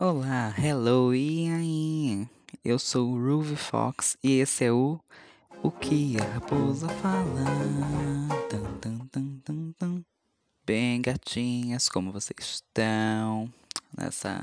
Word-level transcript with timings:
Olá, 0.00 0.54
hello, 0.58 1.14
e 1.14 1.50
aí? 1.50 2.28
Eu 2.64 2.78
sou 2.78 3.10
o 3.10 3.18
Ruby 3.18 3.56
Fox 3.56 4.16
e 4.24 4.38
esse 4.38 4.64
é 4.64 4.72
o 4.72 4.98
O 5.62 5.70
que 5.70 6.16
a 6.18 6.24
raposa 6.32 6.88
fala. 6.88 7.44
Bem, 10.64 11.02
gatinhas, 11.02 11.90
como 11.90 12.10
vocês 12.10 12.40
estão 12.40 13.52
nessa 13.94 14.42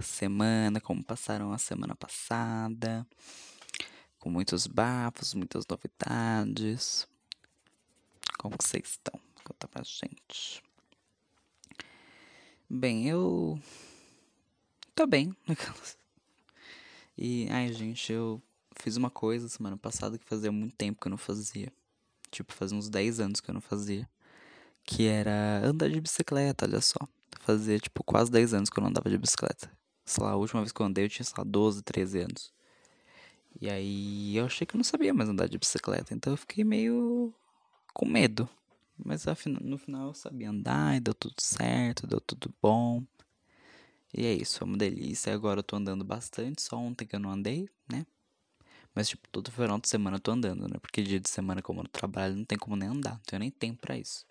semana? 0.00 0.80
Como 0.80 1.04
passaram 1.04 1.52
a 1.52 1.58
semana 1.58 1.94
passada? 1.94 3.06
Com 4.18 4.30
muitos 4.30 4.66
bafos, 4.66 5.34
muitas 5.34 5.66
novidades. 5.66 7.06
Como 8.38 8.56
vocês 8.58 8.92
estão? 8.92 9.20
Conta 9.44 9.68
pra 9.68 9.82
gente. 9.84 10.62
Bem, 12.68 13.06
eu 13.06 13.60
tô 14.94 15.06
bem. 15.06 15.34
E, 17.16 17.48
ai, 17.48 17.72
gente, 17.72 18.12
eu 18.12 18.42
fiz 18.74 18.96
uma 18.96 19.08
coisa 19.08 19.48
semana 19.48 19.76
passada 19.76 20.18
que 20.18 20.24
fazia 20.26 20.50
muito 20.50 20.74
tempo 20.74 21.00
que 21.00 21.06
eu 21.06 21.10
não 21.10 21.16
fazia. 21.16 21.72
Tipo, 22.28 22.52
fazia 22.52 22.76
uns 22.76 22.88
10 22.88 23.20
anos 23.20 23.40
que 23.40 23.48
eu 23.48 23.54
não 23.54 23.60
fazia. 23.60 24.08
Que 24.84 25.06
era 25.06 25.60
andar 25.64 25.88
de 25.88 26.00
bicicleta, 26.00 26.66
olha 26.66 26.80
só. 26.80 26.98
Fazia, 27.40 27.78
tipo, 27.78 28.02
quase 28.02 28.32
10 28.32 28.52
anos 28.52 28.68
que 28.68 28.78
eu 28.78 28.82
não 28.82 28.90
andava 28.90 29.08
de 29.08 29.16
bicicleta. 29.16 29.70
Sei 30.04 30.24
lá, 30.24 30.32
a 30.32 30.36
última 30.36 30.60
vez 30.60 30.72
que 30.72 30.82
eu 30.82 30.86
andei 30.86 31.04
eu 31.04 31.08
tinha, 31.08 31.24
sei 31.24 31.34
lá, 31.38 31.44
12, 31.44 31.82
13 31.82 32.18
anos. 32.18 32.52
E 33.60 33.70
aí 33.70 34.36
eu 34.36 34.46
achei 34.46 34.66
que 34.66 34.74
eu 34.74 34.78
não 34.78 34.84
sabia 34.84 35.14
mais 35.14 35.28
andar 35.28 35.48
de 35.48 35.56
bicicleta. 35.56 36.12
Então 36.12 36.32
eu 36.32 36.36
fiquei 36.36 36.64
meio 36.64 37.32
com 37.92 38.06
medo. 38.06 38.48
Mas 38.98 39.24
no 39.60 39.78
final 39.78 40.08
eu 40.08 40.14
sabia 40.14 40.50
andar 40.50 40.96
e 40.96 41.00
deu 41.00 41.14
tudo 41.14 41.34
certo, 41.40 42.06
deu 42.06 42.20
tudo 42.20 42.52
bom. 42.60 43.02
E 44.16 44.24
é 44.26 44.32
isso, 44.32 44.62
é 44.62 44.64
uma 44.64 44.76
delícia. 44.76 45.34
Agora 45.34 45.58
eu 45.58 45.64
tô 45.64 45.76
andando 45.76 46.04
bastante, 46.04 46.62
só 46.62 46.76
ontem 46.76 47.04
que 47.04 47.16
eu 47.16 47.20
não 47.20 47.30
andei, 47.30 47.68
né? 47.90 48.06
Mas, 48.94 49.08
tipo, 49.08 49.28
todo 49.28 49.50
final 49.50 49.78
de 49.80 49.88
semana 49.88 50.18
eu 50.18 50.20
tô 50.20 50.30
andando, 50.30 50.68
né? 50.68 50.78
Porque 50.80 51.02
dia 51.02 51.18
de 51.18 51.28
semana, 51.28 51.60
como 51.60 51.80
eu 51.80 51.88
trabalho, 51.88 52.36
não 52.36 52.44
tem 52.44 52.56
como 52.56 52.76
nem 52.76 52.88
andar, 52.88 53.14
não 53.14 53.22
tenho 53.26 53.40
nem 53.40 53.50
tempo 53.50 53.80
pra 53.80 53.98
isso. 53.98 54.24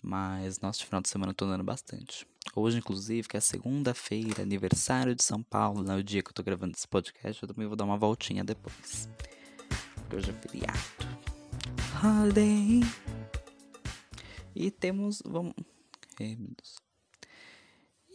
Mas, 0.00 0.60
nosso 0.60 0.86
final 0.86 1.02
de 1.02 1.08
semana 1.08 1.30
eu 1.30 1.34
tô 1.34 1.46
andando 1.46 1.64
bastante. 1.64 2.24
Hoje, 2.54 2.78
inclusive, 2.78 3.26
que 3.26 3.36
é 3.36 3.40
segunda-feira, 3.40 4.42
aniversário 4.42 5.16
de 5.16 5.24
São 5.24 5.42
Paulo, 5.42 5.82
né? 5.82 5.96
O 5.96 6.02
dia 6.02 6.22
que 6.22 6.30
eu 6.30 6.34
tô 6.34 6.44
gravando 6.44 6.74
esse 6.76 6.86
podcast, 6.86 7.42
eu 7.42 7.48
também 7.48 7.66
vou 7.66 7.74
dar 7.76 7.84
uma 7.84 7.96
voltinha 7.96 8.44
depois. 8.44 9.08
Porque 9.96 10.16
hoje 10.16 10.30
é 10.30 10.34
feriado. 10.34 10.78
Holiday. 12.02 12.80
E 14.54 14.70
temos. 14.70 15.22
Vamos. 15.24 15.54
Ai, 16.20 16.36
meu 16.36 16.50
Deus. 16.56 16.91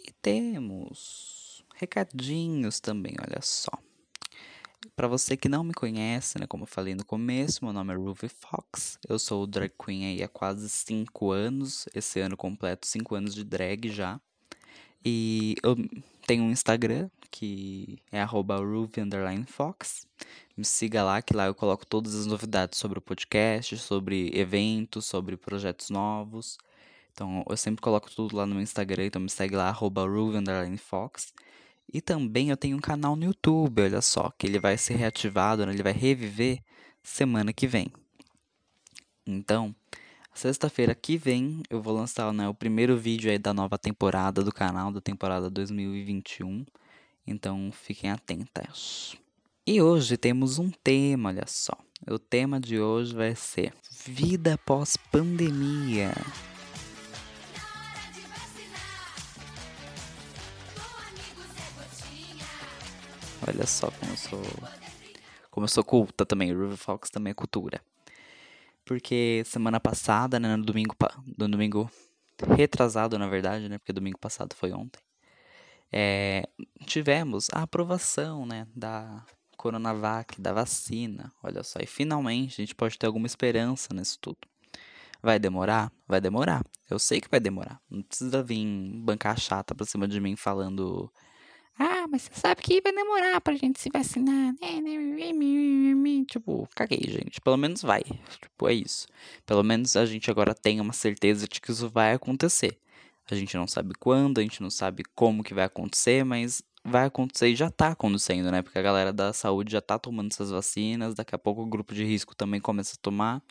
E 0.07 0.11
temos 0.21 1.65
recadinhos 1.75 2.79
também, 2.79 3.13
olha 3.19 3.41
só. 3.41 3.71
Para 4.95 5.07
você 5.07 5.35
que 5.35 5.49
não 5.49 5.63
me 5.63 5.73
conhece, 5.73 6.39
né, 6.39 6.47
como 6.47 6.63
eu 6.63 6.67
falei 6.67 6.95
no 6.95 7.05
começo, 7.05 7.63
meu 7.63 7.73
nome 7.73 7.93
é 7.93 7.97
Ruby 7.97 8.29
Fox. 8.29 8.97
Eu 9.07 9.19
sou 9.19 9.45
drag 9.45 9.73
queen 9.77 10.05
aí 10.05 10.23
há 10.23 10.27
quase 10.29 10.69
5 10.69 11.31
anos. 11.31 11.87
Esse 11.93 12.21
ano 12.21 12.37
completo 12.37 12.87
5 12.87 13.15
anos 13.15 13.35
de 13.35 13.43
drag 13.43 13.89
já. 13.89 14.19
E 15.03 15.55
eu 15.61 15.75
tenho 16.25 16.43
um 16.43 16.51
Instagram 16.51 17.09
que 17.29 17.99
é 18.11 18.23
@ruby_fox. 18.23 20.07
Me 20.55 20.63
siga 20.63 21.03
lá 21.03 21.21
que 21.21 21.35
lá 21.35 21.45
eu 21.47 21.53
coloco 21.53 21.85
todas 21.85 22.15
as 22.15 22.25
novidades 22.25 22.79
sobre 22.79 22.97
o 22.97 23.01
podcast, 23.01 23.77
sobre 23.77 24.31
eventos, 24.33 25.05
sobre 25.05 25.35
projetos 25.37 25.89
novos. 25.89 26.57
Então 27.17 27.43
eu 27.49 27.57
sempre 27.57 27.81
coloco 27.81 28.11
tudo 28.11 28.37
lá 28.37 28.45
no 28.45 28.53
meu 28.53 28.61
Instagram, 28.61 29.07
então 29.07 29.19
me 29.19 29.27
segue 29.27 29.55
lá, 29.55 29.69
arroba 29.69 30.03
Fox. 30.77 31.33
E 31.91 31.99
também 31.99 32.51
eu 32.51 32.57
tenho 32.57 32.77
um 32.77 32.79
canal 32.79 33.15
no 33.15 33.25
YouTube, 33.25 33.81
olha 33.81 34.03
só, 34.03 34.29
que 34.37 34.45
ele 34.45 34.59
vai 34.59 34.77
ser 34.77 34.97
reativado, 34.97 35.65
né? 35.65 35.73
ele 35.73 35.81
vai 35.81 35.93
reviver 35.93 36.59
semana 37.01 37.51
que 37.51 37.65
vem. 37.65 37.87
Então, 39.25 39.75
sexta-feira 40.31 40.93
que 40.93 41.17
vem 41.17 41.63
eu 41.71 41.81
vou 41.81 41.95
lançar 41.95 42.31
né, 42.31 42.47
o 42.47 42.53
primeiro 42.53 42.95
vídeo 42.95 43.31
aí 43.31 43.39
da 43.39 43.51
nova 43.51 43.79
temporada 43.79 44.43
do 44.43 44.53
canal, 44.53 44.91
da 44.91 45.01
temporada 45.01 45.49
2021. 45.49 46.63
Então 47.25 47.71
fiquem 47.71 48.11
atentas. 48.11 49.17
E 49.65 49.81
hoje 49.81 50.17
temos 50.17 50.59
um 50.59 50.69
tema, 50.69 51.29
olha 51.29 51.45
só. 51.47 51.73
O 52.07 52.19
tema 52.19 52.59
de 52.59 52.79
hoje 52.79 53.15
vai 53.15 53.33
ser 53.33 53.73
Vida 54.05 54.55
pós-pandemia. 54.59 56.13
Olha 63.45 63.67
só 63.67 63.91
como 63.91 64.11
eu 64.11 64.17
sou. 64.17 64.43
Como 65.51 65.65
eu 65.65 65.69
sou 65.69 65.83
culta 65.83 66.25
também. 66.25 66.49
River 66.49 66.77
Fox 66.77 67.09
também 67.09 67.31
é 67.31 67.33
cultura. 67.33 67.81
Porque 68.85 69.43
semana 69.45 69.79
passada, 69.79 70.39
né, 70.39 70.55
no 70.55 70.63
domingo, 70.63 70.95
no 71.37 71.49
domingo 71.49 71.91
retrasado, 72.55 73.19
na 73.19 73.27
verdade, 73.27 73.67
né, 73.67 73.77
porque 73.77 73.91
domingo 73.91 74.17
passado 74.17 74.55
foi 74.55 74.71
ontem, 74.71 75.01
é, 75.91 76.47
tivemos 76.85 77.47
a 77.51 77.63
aprovação, 77.63 78.45
né, 78.45 78.65
da 78.73 79.25
Coronavac, 79.57 80.39
da 80.39 80.53
vacina. 80.53 81.33
Olha 81.43 81.63
só, 81.63 81.79
e 81.81 81.85
finalmente 81.85 82.61
a 82.61 82.63
gente 82.63 82.75
pode 82.75 82.97
ter 82.97 83.07
alguma 83.07 83.27
esperança 83.27 83.93
nisso 83.93 84.17
tudo. 84.21 84.37
Vai 85.21 85.39
demorar? 85.39 85.91
Vai 86.07 86.21
demorar. 86.21 86.63
Eu 86.89 86.99
sei 86.99 87.19
que 87.19 87.29
vai 87.29 87.39
demorar. 87.39 87.81
Não 87.89 88.03
precisa 88.03 88.43
vir 88.43 88.65
bancar 89.01 89.37
chata 89.37 89.73
pra 89.73 89.85
cima 89.85 90.07
de 90.07 90.21
mim 90.21 90.35
falando 90.35 91.11
ah, 91.79 92.07
mas 92.09 92.23
você 92.23 92.33
sabe 92.33 92.61
que 92.61 92.81
vai 92.81 92.91
demorar 92.91 93.39
pra 93.39 93.55
gente 93.55 93.79
se 93.79 93.89
vacinar, 93.91 94.55
né? 94.59 94.81
né 94.81 96.25
tipo, 96.27 96.67
caguei, 96.75 97.01
gente. 97.03 97.39
Pelo 97.39 97.57
menos 97.57 97.83
vai. 97.83 98.01
Tipo, 98.41 98.67
é 98.67 98.73
isso. 98.73 99.07
Pelo 99.45 99.63
menos 99.63 99.95
a 99.95 100.05
gente 100.05 100.31
agora 100.31 100.55
tem 100.55 100.81
uma 100.81 100.93
certeza 100.93 101.47
de 101.47 101.61
que 101.61 101.71
isso 101.71 101.87
vai 101.89 102.13
acontecer. 102.13 102.79
A 103.29 103.35
gente 103.35 103.55
não 103.55 103.67
sabe 103.67 103.93
quando, 103.99 104.39
a 104.39 104.41
gente 104.41 104.61
não 104.61 104.71
sabe 104.71 105.03
como 105.13 105.43
que 105.43 105.53
vai 105.53 105.65
acontecer, 105.65 106.23
mas 106.25 106.63
vai 106.83 107.05
acontecer 107.05 107.49
e 107.49 107.55
já 107.55 107.69
tá 107.69 107.89
acontecendo, 107.89 108.49
né? 108.51 108.61
Porque 108.63 108.79
a 108.79 108.81
galera 108.81 109.13
da 109.13 109.31
saúde 109.31 109.73
já 109.73 109.81
tá 109.81 109.99
tomando 109.99 110.31
essas 110.31 110.49
vacinas, 110.49 111.13
daqui 111.13 111.35
a 111.35 111.37
pouco 111.37 111.61
o 111.61 111.65
grupo 111.67 111.93
de 111.93 112.03
risco 112.03 112.35
também 112.35 112.59
começa 112.59 112.95
a 112.95 113.01
tomar. 113.01 113.43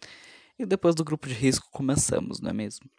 E 0.59 0.67
depois 0.67 0.95
do 0.95 1.05
grupo 1.05 1.29
de 1.29 1.35
risco 1.35 1.69
começamos, 1.71 2.41
não 2.41 2.51
é 2.51 2.55
mesmo? 2.55 2.91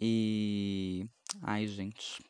E. 0.00 1.06
Ai, 1.42 1.66
gente 1.66 2.27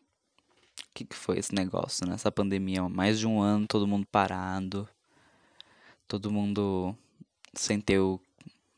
que, 0.98 1.04
que 1.04 1.16
foi 1.16 1.38
esse 1.38 1.54
negócio 1.54 2.06
nessa 2.06 2.30
pandemia? 2.32 2.88
Mais 2.88 3.18
de 3.18 3.26
um 3.26 3.40
ano, 3.40 3.66
todo 3.68 3.86
mundo 3.86 4.06
parado, 4.10 4.88
todo 6.08 6.30
mundo 6.30 6.96
sem 7.54 7.80
ter 7.80 8.00
o, 8.00 8.20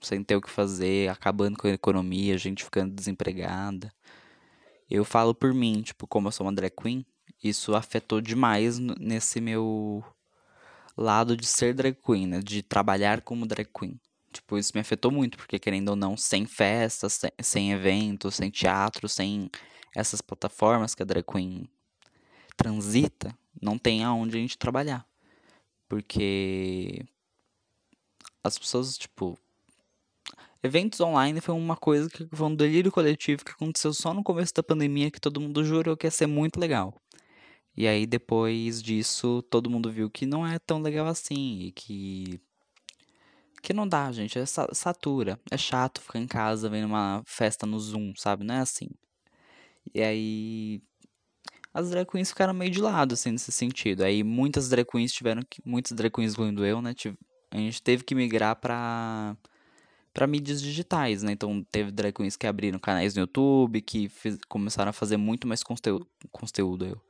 sem 0.01 0.23
ter 0.23 0.37
o 0.37 0.43
que 0.43 0.51
fazer, 0.51 1.09
acabando 1.11 1.57
com 1.57 1.67
a 1.67 1.71
economia, 1.71 2.37
gente 2.37 2.65
ficando 2.65 2.95
desempregada. 2.95 3.93
Eu 4.89 5.05
falo 5.05 5.35
por 5.35 5.55
mim, 5.55 5.83
tipo, 5.83 6.07
como 6.07 6.29
eu 6.29 6.33
sou 6.33 6.47
uma 6.47 6.53
drag 6.53 6.73
queen, 6.75 7.07
isso 7.43 7.75
afetou 7.75 8.21
demais 8.21 8.79
nesse 8.79 9.41
meu 9.41 10.05
lado 10.97 11.37
de 11.37 11.47
ser 11.47 11.73
drag 11.75 11.97
queen, 12.05 12.27
né? 12.27 12.41
De 12.41 12.63
trabalhar 12.63 13.23
como 13.23 13.47
drag 13.47 13.69
queen. 13.73 13.99
Tipo, 14.33 14.59
isso 14.59 14.73
me 14.75 14.81
afetou 14.81 15.11
muito, 15.11 15.39
porque 15.39 15.59
querendo 15.59 15.91
ou 15.91 15.97
não, 15.97 16.17
sem 16.17 16.47
festas, 16.47 17.15
sem, 17.15 17.31
sem 17.41 17.73
eventos, 17.73 18.37
sem 18.37 18.51
teatro, 18.51 19.09
sem 19.09 19.51
essas 19.95 20.21
plataformas 20.21 20.95
que 20.95 21.03
a 21.03 21.07
drag 21.07 21.25
queen 21.25 21.69
transita, 22.61 23.35
não 23.61 23.79
tem 23.79 24.05
aonde 24.05 24.37
a 24.37 24.41
gente 24.41 24.59
trabalhar. 24.59 25.07
Porque 25.89 27.07
as 28.45 28.59
pessoas, 28.59 28.99
tipo. 28.99 29.39
Eventos 30.63 31.01
online 31.01 31.41
foi 31.41 31.55
uma 31.55 31.75
coisa 31.75 32.11
que 32.11 32.29
foi 32.31 32.47
um 32.47 32.55
delírio 32.55 32.93
coletivo 32.93 33.43
que 33.43 33.53
aconteceu 33.53 33.95
só 33.95 34.13
no 34.13 34.23
começo 34.23 34.53
da 34.53 34.63
pandemia 34.63 35.11
que 35.11 35.19
todo 35.19 35.41
mundo 35.41 35.65
jurou 35.65 35.97
que 35.97 36.07
ia 36.07 36.11
ser 36.11 36.27
muito 36.27 36.61
legal. 36.61 36.95
E 37.75 37.89
aí 37.89 38.07
depois 38.07 38.83
disso 38.83 39.43
todo 39.51 39.71
mundo 39.71 39.91
viu 39.91 40.11
que 40.11 40.27
não 40.27 40.47
é 40.47 40.59
tão 40.59 40.83
legal 40.83 41.07
assim 41.07 41.61
e 41.63 41.73
que 41.73 42.39
que 43.63 43.73
não 43.73 43.89
dá, 43.89 44.13
gente, 44.13 44.39
é 44.39 44.45
satura, 44.47 45.41
é 45.51 45.57
chato 45.57 46.01
ficar 46.03 46.19
em 46.19 46.27
casa 46.27 46.69
vendo 46.69 46.87
uma 46.87 47.23
festa 47.27 47.67
no 47.67 47.79
Zoom, 47.81 48.15
sabe? 48.17 48.45
Não 48.45 48.55
é 48.55 48.59
assim. 48.61 48.89
E 49.95 50.03
aí 50.03 50.83
as 51.73 51.91
drag 51.91 52.07
queens 52.07 52.31
ficaram 52.31 52.53
meio 52.53 52.71
de 52.71 52.81
lado, 52.81 53.15
assim, 53.15 53.31
nesse 53.31 53.53
sentido. 53.53 54.03
Aí 54.03 54.23
muitas 54.23 54.69
drag 54.69 54.87
queens 54.87 55.13
tiveram 55.13 55.43
que. 55.49 55.61
Muitas 55.65 55.93
drag 55.93 56.13
queens, 56.13 56.33
incluindo 56.33 56.65
eu, 56.65 56.83
né? 56.83 56.95
a 57.51 57.57
gente 57.57 57.83
teve 57.83 58.05
que 58.05 58.15
migrar 58.15 58.57
pra. 58.57 59.37
Pra 60.13 60.27
mídias 60.27 60.61
digitais, 60.61 61.23
né? 61.23 61.33
Então 61.33 61.65
teve 61.71 61.93
drag 61.93 62.13
queens 62.13 62.37
que 62.37 62.47
abriram 62.47 62.79
canais 62.81 63.15
no 63.15 63.21
YouTube, 63.21 63.81
que 63.81 64.09
fiz, 64.09 64.39
começaram 64.49 64.91
a 64.91 64.93
fazer 64.93 65.17
muito 65.17 65.47
mais 65.47 65.63
conteúdo. 65.63 66.07
Conteúdo, 66.33 66.85
eu. 66.85 67.01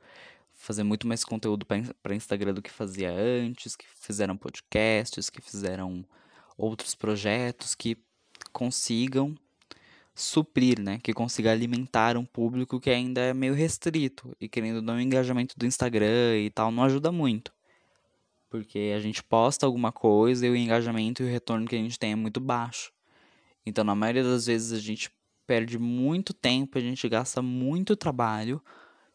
Fazer 0.53 0.83
muito 0.83 1.07
mais 1.07 1.23
conteúdo 1.23 1.65
para 1.65 2.15
Instagram 2.15 2.53
do 2.53 2.61
que 2.61 2.69
fazia 2.69 3.11
antes, 3.11 3.75
que 3.75 3.85
fizeram 3.99 4.37
podcasts, 4.37 5.27
que 5.27 5.41
fizeram 5.41 6.05
outros 6.55 6.93
projetos 6.93 7.73
que 7.73 7.97
consigam 8.53 9.35
suprir, 10.21 10.79
né? 10.79 10.99
Que 11.01 11.13
consiga 11.13 11.51
alimentar 11.51 12.17
um 12.17 12.25
público 12.25 12.79
que 12.79 12.89
ainda 12.89 13.21
é 13.21 13.33
meio 13.33 13.53
restrito. 13.53 14.35
E 14.39 14.47
querendo 14.47 14.81
dar 14.81 14.93
um 14.93 14.99
engajamento 14.99 15.55
do 15.57 15.65
Instagram 15.65 16.37
e 16.37 16.49
tal, 16.49 16.71
não 16.71 16.83
ajuda 16.83 17.11
muito. 17.11 17.51
Porque 18.49 18.93
a 18.95 18.99
gente 18.99 19.23
posta 19.23 19.65
alguma 19.65 19.91
coisa 19.91 20.45
e 20.45 20.49
o 20.49 20.55
engajamento 20.55 21.23
e 21.23 21.25
o 21.25 21.29
retorno 21.29 21.67
que 21.67 21.75
a 21.75 21.79
gente 21.79 21.97
tem 21.97 22.11
é 22.11 22.15
muito 22.15 22.39
baixo. 22.39 22.91
Então, 23.65 23.83
na 23.83 23.95
maioria 23.95 24.23
das 24.23 24.45
vezes, 24.45 24.73
a 24.73 24.79
gente 24.79 25.11
perde 25.47 25.77
muito 25.77 26.33
tempo, 26.33 26.77
a 26.77 26.81
gente 26.81 27.07
gasta 27.09 27.41
muito 27.41 27.95
trabalho 27.95 28.61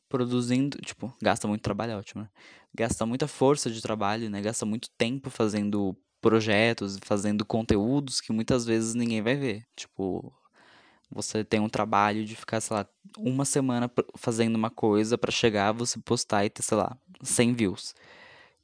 produzindo, 0.09 0.79
tipo, 0.79 1.12
gasta 1.20 1.49
muito 1.49 1.62
trabalho, 1.62 1.93
é 1.93 1.97
ótimo, 1.97 2.23
né? 2.23 2.29
Gasta 2.75 3.05
muita 3.06 3.26
força 3.26 3.70
de 3.70 3.81
trabalho, 3.82 4.31
né? 4.31 4.41
Gasta 4.41 4.64
muito 4.64 4.88
tempo 4.97 5.31
fazendo 5.31 5.97
projetos, 6.20 6.99
fazendo 7.02 7.44
conteúdos 7.44 8.20
que 8.20 8.32
muitas 8.32 8.64
vezes 8.64 8.94
ninguém 8.94 9.23
vai 9.23 9.37
ver. 9.37 9.67
Tipo, 9.75 10.32
você 11.11 11.44
tem 11.44 11.61
um 11.61 11.69
trabalho 11.69 12.25
de 12.25 12.37
ficar, 12.37 12.61
sei 12.61 12.76
lá, 12.76 12.87
uma 13.19 13.44
semana 13.44 13.91
fazendo 14.17 14.56
uma 14.56 14.70
coisa 14.70 15.17
para 15.17 15.31
chegar, 15.31 15.73
você 15.73 15.99
postar 15.99 16.44
e 16.44 16.50
ter, 16.50 16.62
sei 16.62 16.76
lá, 16.76 16.97
100 17.23 17.55
views. 17.55 17.94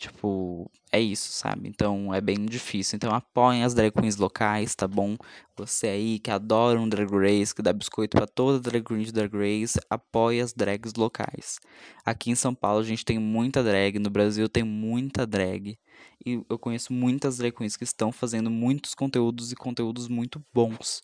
Tipo, 0.02 0.68
é 0.90 1.00
isso, 1.00 1.30
sabe? 1.30 1.68
Então 1.68 2.12
é 2.12 2.20
bem 2.20 2.44
difícil. 2.44 2.96
Então 2.96 3.14
apoiem 3.14 3.62
as 3.62 3.72
drag 3.72 3.92
queens 3.92 4.16
locais, 4.16 4.74
tá 4.74 4.88
bom? 4.88 5.16
Você 5.56 5.86
aí 5.86 6.18
que 6.18 6.28
adora 6.28 6.80
um 6.80 6.88
drag 6.88 7.08
race, 7.12 7.54
que 7.54 7.62
dá 7.62 7.72
biscoito 7.72 8.16
para 8.16 8.26
toda 8.26 8.58
drag 8.58 8.84
queen 8.84 9.04
de 9.04 9.12
drag 9.12 9.32
race, 9.32 9.78
apoie 9.88 10.40
as 10.40 10.52
drags 10.52 10.94
locais. 10.94 11.60
Aqui 12.04 12.32
em 12.32 12.34
São 12.34 12.52
Paulo 12.52 12.80
a 12.80 12.84
gente 12.84 13.04
tem 13.04 13.16
muita 13.20 13.62
drag, 13.62 14.00
no 14.00 14.10
Brasil 14.10 14.48
tem 14.48 14.64
muita 14.64 15.24
drag. 15.24 15.78
E 16.26 16.42
eu 16.50 16.58
conheço 16.58 16.92
muitas 16.92 17.36
drag 17.36 17.54
queens 17.54 17.76
que 17.76 17.84
estão 17.84 18.10
fazendo 18.10 18.50
muitos 18.50 18.96
conteúdos 18.96 19.52
e 19.52 19.56
conteúdos 19.56 20.08
muito 20.08 20.44
bons. 20.52 21.00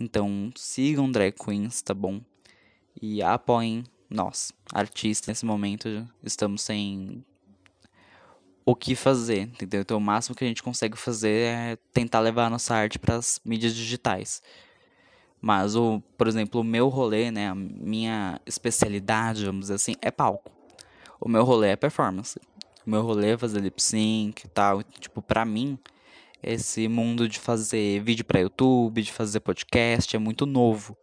Então 0.00 0.50
sigam 0.56 1.10
drag 1.12 1.32
queens, 1.32 1.82
tá 1.82 1.92
bom? 1.92 2.22
E 3.00 3.22
apoiem 3.22 3.84
nós, 4.08 4.50
artistas. 4.72 5.28
Nesse 5.28 5.44
momento 5.44 6.08
estamos 6.24 6.62
sem 6.62 7.22
o 8.64 8.74
que 8.74 8.94
fazer, 8.94 9.42
entendeu? 9.42 9.82
Então 9.82 9.98
o 9.98 10.00
máximo 10.00 10.34
que 10.34 10.42
a 10.42 10.46
gente 10.46 10.62
consegue 10.62 10.96
fazer 10.96 11.46
é 11.46 11.78
tentar 11.92 12.20
levar 12.20 12.46
a 12.46 12.50
nossa 12.50 12.74
arte 12.74 12.98
para 12.98 13.16
as 13.16 13.40
mídias 13.44 13.74
digitais. 13.74 14.42
Mas 15.40 15.76
o, 15.76 16.02
por 16.16 16.26
exemplo, 16.26 16.60
o 16.60 16.64
meu 16.64 16.88
rolê, 16.88 17.30
né, 17.30 17.48
a 17.48 17.54
minha 17.54 18.40
especialidade, 18.46 19.44
vamos 19.44 19.62
dizer 19.62 19.74
assim, 19.74 19.94
é 20.00 20.10
palco. 20.10 20.50
O 21.20 21.28
meu 21.28 21.44
rolê 21.44 21.70
é 21.70 21.76
performance. 21.76 22.38
O 22.86 22.90
meu 22.90 23.02
rolê 23.02 23.32
é 23.32 23.38
fazer 23.38 23.60
lip 23.60 23.82
sync 23.82 24.44
e 24.44 24.48
tal, 24.48 24.82
tipo, 24.82 25.20
para 25.20 25.44
mim 25.44 25.78
esse 26.42 26.88
mundo 26.88 27.28
de 27.28 27.38
fazer 27.38 28.02
vídeo 28.02 28.24
para 28.24 28.40
YouTube, 28.40 29.02
de 29.02 29.12
fazer 29.12 29.40
podcast 29.40 30.14
é 30.14 30.18
muito 30.18 30.46
novo. 30.46 30.96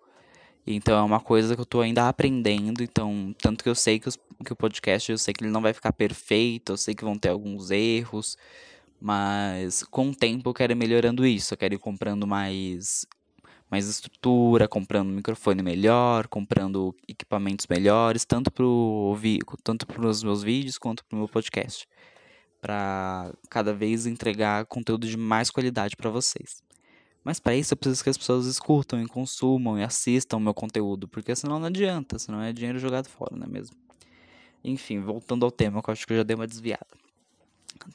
Então 0.65 0.97
é 0.97 1.01
uma 1.01 1.19
coisa 1.21 1.55
que 1.55 1.61
eu 1.61 1.65
tô 1.65 1.81
ainda 1.81 2.09
aprendendo. 2.09 2.83
Então, 2.83 3.33
tanto 3.41 3.63
que 3.63 3.69
eu 3.69 3.75
sei 3.75 3.99
que, 3.99 4.09
os, 4.09 4.17
que 4.45 4.51
o 4.51 4.55
podcast, 4.55 5.11
eu 5.11 5.17
sei 5.17 5.33
que 5.33 5.43
ele 5.43 5.51
não 5.51 5.61
vai 5.61 5.73
ficar 5.73 5.93
perfeito, 5.93 6.73
eu 6.73 6.77
sei 6.77 6.93
que 6.93 7.05
vão 7.05 7.17
ter 7.17 7.29
alguns 7.29 7.71
erros. 7.71 8.37
Mas 8.99 9.83
com 9.83 10.09
o 10.09 10.15
tempo 10.15 10.49
eu 10.49 10.53
quero 10.53 10.73
ir 10.73 10.75
melhorando 10.75 11.25
isso. 11.25 11.53
Eu 11.53 11.57
quero 11.57 11.75
ir 11.75 11.79
comprando 11.79 12.27
mais, 12.27 13.05
mais 13.71 13.87
estrutura, 13.87 14.67
comprando 14.67 15.09
microfone 15.09 15.61
melhor, 15.63 16.27
comprando 16.27 16.93
equipamentos 17.07 17.67
melhores, 17.67 18.25
tanto 18.25 18.51
para 18.51 18.65
os 18.65 20.23
meus 20.23 20.43
vídeos 20.43 20.77
quanto 20.77 21.05
para 21.05 21.15
o 21.15 21.19
meu 21.19 21.29
podcast. 21.29 21.87
Para 22.67 23.33
cada 23.49 23.73
vez 23.73 24.05
entregar 24.05 24.65
conteúdo 24.65 25.07
de 25.07 25.15
mais 25.15 25.49
qualidade 25.49 25.95
para 25.95 26.09
vocês. 26.09 26.61
Mas 27.23 27.39
para 27.39 27.55
isso 27.55 27.73
eu 27.73 27.77
preciso 27.77 28.03
que 28.03 28.09
as 28.09 28.17
pessoas 28.17 28.45
escutam 28.45 29.01
e 29.01 29.07
consumam 29.07 29.79
e 29.79 29.83
assistam 29.83 30.35
o 30.35 30.39
meu 30.41 30.53
conteúdo, 30.53 31.07
porque 31.07 31.33
senão 31.33 31.59
não 31.59 31.67
adianta, 31.67 32.19
senão 32.19 32.41
é 32.41 32.51
dinheiro 32.51 32.77
jogado 32.77 33.07
fora, 33.07 33.37
não 33.37 33.45
é 33.45 33.49
mesmo? 33.49 33.73
Enfim, 34.61 34.99
voltando 34.99 35.45
ao 35.45 35.51
tema, 35.51 35.81
que 35.81 35.89
eu 35.89 35.93
acho 35.93 36.05
que 36.05 36.11
eu 36.11 36.17
já 36.17 36.23
dei 36.23 36.35
uma 36.35 36.45
desviada. 36.45 36.85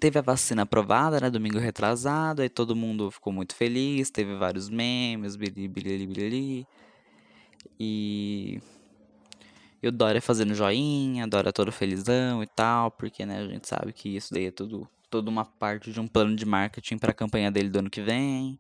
Teve 0.01 0.19
a 0.19 0.23
vacina 0.23 0.63
aprovada, 0.63 1.21
né, 1.21 1.29
domingo 1.29 1.59
retrasado, 1.59 2.41
aí 2.41 2.49
todo 2.49 2.75
mundo 2.75 3.11
ficou 3.11 3.31
muito 3.31 3.55
feliz, 3.55 4.11
teve 4.11 4.35
vários 4.37 4.71
memes, 4.71 5.37
bilili. 5.37 6.67
E... 7.79 8.59
E 9.83 9.89
o 9.89 9.93
Dória 9.93 10.23
fazendo 10.23 10.55
joinha, 10.55 11.27
Dória 11.27 11.53
todo 11.53 11.73
felizão 11.73 12.43
e 12.43 12.47
tal, 12.47 12.91
porque, 12.91 13.27
né, 13.27 13.41
a 13.41 13.49
gente 13.49 13.67
sabe 13.67 13.93
que 13.93 14.17
isso 14.17 14.33
daí 14.33 14.47
é 14.47 14.51
tudo, 14.51 14.89
toda 15.11 15.29
uma 15.29 15.45
parte 15.45 15.93
de 15.93 15.99
um 16.01 16.07
plano 16.07 16.37
de 16.37 16.47
marketing 16.47 16.99
para 16.99 17.11
a 17.11 17.15
campanha 17.15 17.51
dele 17.51 17.69
do 17.69 17.81
ano 17.81 17.91
que 17.91 18.01
vem. 18.01 18.59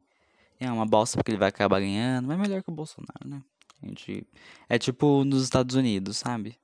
É 0.59 0.71
uma 0.71 0.87
bosta 0.87 1.17
porque 1.17 1.31
ele 1.31 1.39
vai 1.39 1.49
acabar 1.49 1.81
ganhando, 1.81 2.27
mas 2.27 2.39
é 2.39 2.43
melhor 2.43 2.63
que 2.63 2.71
o 2.71 2.75
Bolsonaro, 2.75 3.27
né? 3.27 3.43
A 3.83 3.87
gente... 3.87 4.27
É 4.69 4.79
tipo 4.79 5.25
nos 5.25 5.43
Estados 5.43 5.77
Unidos, 5.77 6.19
sabe? 6.19 6.57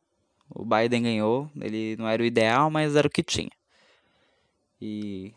O 0.50 0.64
Biden 0.64 1.02
ganhou, 1.02 1.50
ele 1.60 1.96
não 1.96 2.08
era 2.08 2.22
o 2.22 2.26
ideal, 2.26 2.70
mas 2.70 2.96
era 2.96 3.06
o 3.06 3.10
que 3.10 3.22
tinha. 3.22 3.50
E 4.80 5.32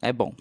é 0.00 0.12
bom. 0.12 0.32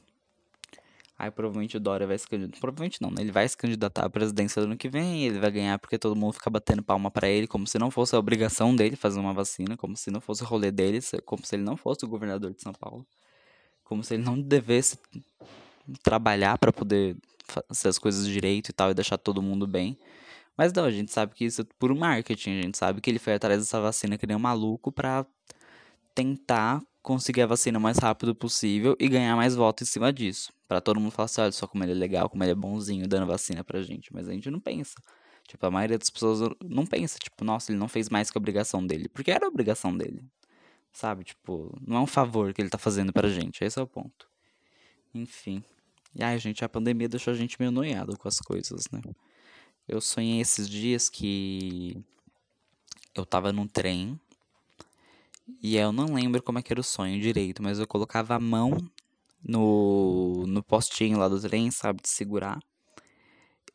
Aí 1.24 1.32
provavelmente 1.32 1.78
o 1.78 1.80
Dória 1.80 2.06
vai 2.06 2.18
se 2.18 2.28
candidatar. 2.28 2.60
Provavelmente 2.60 3.02
não, 3.02 3.10
né? 3.10 3.22
Ele 3.22 3.32
vai 3.32 3.48
se 3.48 3.56
candidatar 3.56 4.04
à 4.04 4.10
presidência 4.10 4.62
do 4.62 4.66
ano 4.66 4.76
que 4.76 4.90
vem. 4.90 5.24
Ele 5.26 5.40
vai 5.40 5.50
ganhar 5.50 5.80
porque 5.80 5.98
todo 5.98 6.18
mundo 6.18 6.34
fica 6.34 6.50
batendo 6.50 6.84
palma 6.84 7.10
para 7.10 7.30
ele, 7.30 7.48
como 7.48 7.66
se 7.66 7.80
não 7.80 7.90
fosse 7.90 8.14
a 8.14 8.20
obrigação 8.20 8.76
dele 8.76 8.98
fazer 8.98 9.22
uma 9.22 9.34
vacina, 9.34 9.78
como 9.78 9.96
se 9.96 10.12
não 10.12 10.20
fosse 10.20 10.44
o 10.44 10.46
rolê 10.46 10.70
dele, 10.70 11.00
como 11.26 11.46
se 11.46 11.56
ele 11.56 11.64
não 11.64 11.78
fosse 11.78 12.04
o 12.04 12.10
governador 12.10 12.54
de 12.54 12.62
São 12.62 12.74
Paulo. 12.74 13.08
Como 13.86 14.04
se 14.04 14.16
ele 14.16 14.24
não 14.24 14.38
devesse 14.38 14.98
trabalhar 16.04 16.58
para 16.58 16.74
poder 16.74 17.16
fazer 17.70 17.88
as 17.88 17.98
coisas 17.98 18.28
direito 18.28 18.70
e 18.70 18.74
tal 18.74 18.92
e 18.92 18.94
deixar 18.94 19.18
todo 19.18 19.42
mundo 19.42 19.66
bem. 19.66 19.98
Mas 20.58 20.74
não, 20.74 20.84
a 20.84 20.92
gente 20.92 21.10
sabe 21.10 21.34
que 21.34 21.46
isso 21.46 21.62
é 21.62 21.66
puro 21.80 21.96
marketing. 21.96 22.60
A 22.60 22.62
gente 22.64 22.78
sabe 22.78 23.00
que 23.00 23.10
ele 23.10 23.20
foi 23.20 23.36
atrás 23.36 23.60
dessa 23.60 23.80
vacina 23.80 24.18
que 24.18 24.28
nem 24.28 24.36
um 24.36 24.42
maluco 24.42 24.92
pra 24.92 25.26
tentar 26.14 26.82
conseguir 27.02 27.44
a 27.44 27.48
vacina 27.48 27.80
o 27.80 27.82
mais 27.82 27.98
rápido 27.98 28.36
possível 28.36 28.96
e 29.00 29.08
ganhar 29.08 29.38
mais 29.38 29.56
votos 29.56 29.88
em 29.88 29.92
cima 29.92 30.12
disso. 30.12 30.52
Para 30.74 30.82
todo 30.82 31.00
mundo 31.00 31.12
falar 31.12 31.26
assim, 31.26 31.40
olha 31.40 31.52
só 31.52 31.68
como 31.68 31.84
ele 31.84 31.92
é 31.92 31.94
legal, 31.94 32.28
como 32.28 32.44
ele 32.44 32.52
é 32.52 32.56
bonzinho 32.56 33.08
dando 33.08 33.28
vacina 33.28 33.64
pra 33.64 33.84
gente. 33.84 34.12
Mas 34.12 34.28
a 34.28 34.32
gente 34.32 34.50
não 34.50 34.60
pensa. 34.60 34.96
Tipo, 35.48 35.68
a 35.68 35.70
maioria 35.70 36.00
das 36.00 36.10
pessoas 36.10 36.52
não 36.66 36.84
pensa, 36.84 37.20
tipo, 37.20 37.46
nossa, 37.46 37.72
ele 37.72 37.78
não 37.78 37.88
fez 37.88 38.10
mais 38.10 38.32
que 38.32 38.38
a 38.40 38.42
obrigação 38.42 38.84
dele. 38.84 39.08
Porque 39.08 39.30
era 39.30 39.46
a 39.46 39.50
obrigação 39.50 39.96
dele. 39.96 40.26
Sabe? 40.92 41.26
Tipo, 41.26 41.80
não 41.80 41.98
é 41.98 42.00
um 42.00 42.08
favor 42.08 42.52
que 42.56 42.60
ele 42.60 42.72
tá 42.72 42.80
fazendo 42.80 43.14
pra 43.14 43.30
gente. 43.30 43.64
Esse 43.64 43.78
é 43.78 43.84
o 43.84 43.86
ponto. 43.86 44.28
Enfim. 45.14 45.64
E 46.16 46.24
ai, 46.24 46.40
gente, 46.40 46.66
a 46.66 46.70
pandemia 46.70 47.08
deixou 47.08 47.32
a 47.32 47.38
gente 47.38 47.56
meio 47.60 47.72
noiado 47.72 48.18
com 48.18 48.28
as 48.28 48.40
coisas, 48.40 48.86
né? 48.92 49.00
Eu 49.88 50.02
sonhei 50.02 50.42
esses 50.42 50.68
dias 50.68 51.08
que 51.08 52.04
eu 53.14 53.28
tava 53.28 53.54
num 53.54 53.68
trem 53.68 54.20
e 55.62 55.78
eu 55.78 55.92
não 55.92 56.16
lembro 56.16 56.42
como 56.42 56.58
é 56.58 56.64
que 56.64 56.74
era 56.74 56.82
o 56.82 56.84
sonho 56.84 57.22
direito, 57.22 57.62
mas 57.62 57.78
eu 57.78 57.86
colocava 57.86 58.34
a 58.34 58.40
mão 58.40 58.76
no, 59.44 60.46
no 60.48 60.64
postinho 60.64 61.18
lá 61.18 61.28
do 61.28 61.40
trem, 61.40 61.70
sabe, 61.72 62.02
de 62.02 62.10
segurar. 62.10 62.60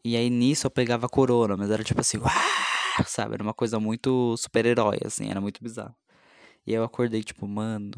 E 0.05 0.17
aí 0.17 0.31
nisso 0.31 0.67
eu 0.67 0.71
pegava 0.71 1.07
a 1.07 1.09
corona, 1.09 1.57
mas 1.57 1.71
era 1.71 1.85
tipo 1.85 2.01
assim, 2.01 2.19
uah! 2.19 2.59
sabe, 3.07 3.35
era 3.35 3.43
uma 3.43 3.55
coisa 3.55 3.79
muito 3.79 4.37
super-herói, 4.37 4.99
assim, 5.05 5.31
era 5.31 5.41
muito 5.41 5.63
bizarro. 5.63 5.95
E 6.67 6.73
eu 6.73 6.85
acordei 6.85 7.23
tipo, 7.23 7.47
mano, 7.47 7.93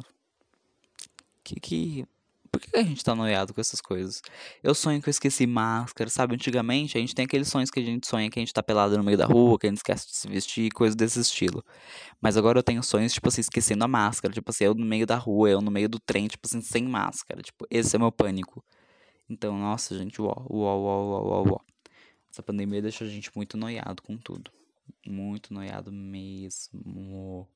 que 1.42 1.58
que 1.60 2.06
por 2.50 2.60
que 2.60 2.76
a 2.76 2.82
gente 2.82 3.04
tá 3.04 3.14
noiado 3.14 3.54
com 3.54 3.60
essas 3.60 3.80
coisas? 3.80 4.22
Eu 4.62 4.74
sonho 4.74 5.00
que 5.00 5.08
eu 5.08 5.10
esqueci 5.10 5.46
máscara, 5.46 6.10
sabe? 6.10 6.34
Antigamente 6.34 6.98
a 6.98 7.00
gente 7.00 7.14
tem 7.14 7.24
aqueles 7.24 7.48
sonhos 7.48 7.70
que 7.70 7.78
a 7.80 7.82
gente 7.82 8.06
sonha 8.06 8.28
que 8.28 8.38
a 8.38 8.42
gente 8.42 8.52
tá 8.52 8.62
pelado 8.62 8.96
no 8.98 9.04
meio 9.04 9.16
da 9.16 9.26
rua, 9.26 9.58
que 9.58 9.66
a 9.66 9.70
gente 9.70 9.78
esquece 9.78 10.08
de 10.08 10.16
se 10.16 10.28
vestir, 10.28 10.70
coisas 10.72 10.96
desse 10.96 11.20
estilo. 11.20 11.64
Mas 12.20 12.36
agora 12.36 12.58
eu 12.58 12.62
tenho 12.62 12.82
sonhos, 12.82 13.12
tipo 13.12 13.28
assim, 13.28 13.40
esquecendo 13.40 13.84
a 13.84 13.88
máscara. 13.88 14.34
Tipo 14.34 14.50
assim, 14.50 14.64
eu 14.64 14.74
no 14.74 14.84
meio 14.84 15.06
da 15.06 15.16
rua, 15.16 15.48
eu 15.48 15.60
no 15.60 15.70
meio 15.70 15.88
do 15.88 16.00
trem, 16.00 16.26
tipo 16.26 16.46
assim, 16.46 16.60
sem 16.60 16.84
máscara. 16.84 17.40
Tipo, 17.42 17.66
esse 17.70 17.94
é 17.94 17.98
meu 17.98 18.10
pânico. 18.10 18.64
Então, 19.28 19.56
nossa, 19.58 19.96
gente, 19.96 20.20
uó, 20.20 20.34
uó, 20.50 20.76
uó, 20.76 21.04
uó, 21.04 21.22
uó, 21.22 21.50
uó. 21.52 21.60
Essa 22.30 22.42
pandemia 22.42 22.82
deixou 22.82 23.06
a 23.06 23.10
gente 23.10 23.30
muito 23.34 23.56
noiado 23.56 24.02
com 24.02 24.16
tudo. 24.16 24.50
Muito 25.06 25.54
noiado 25.54 25.92
mesmo. 25.92 27.48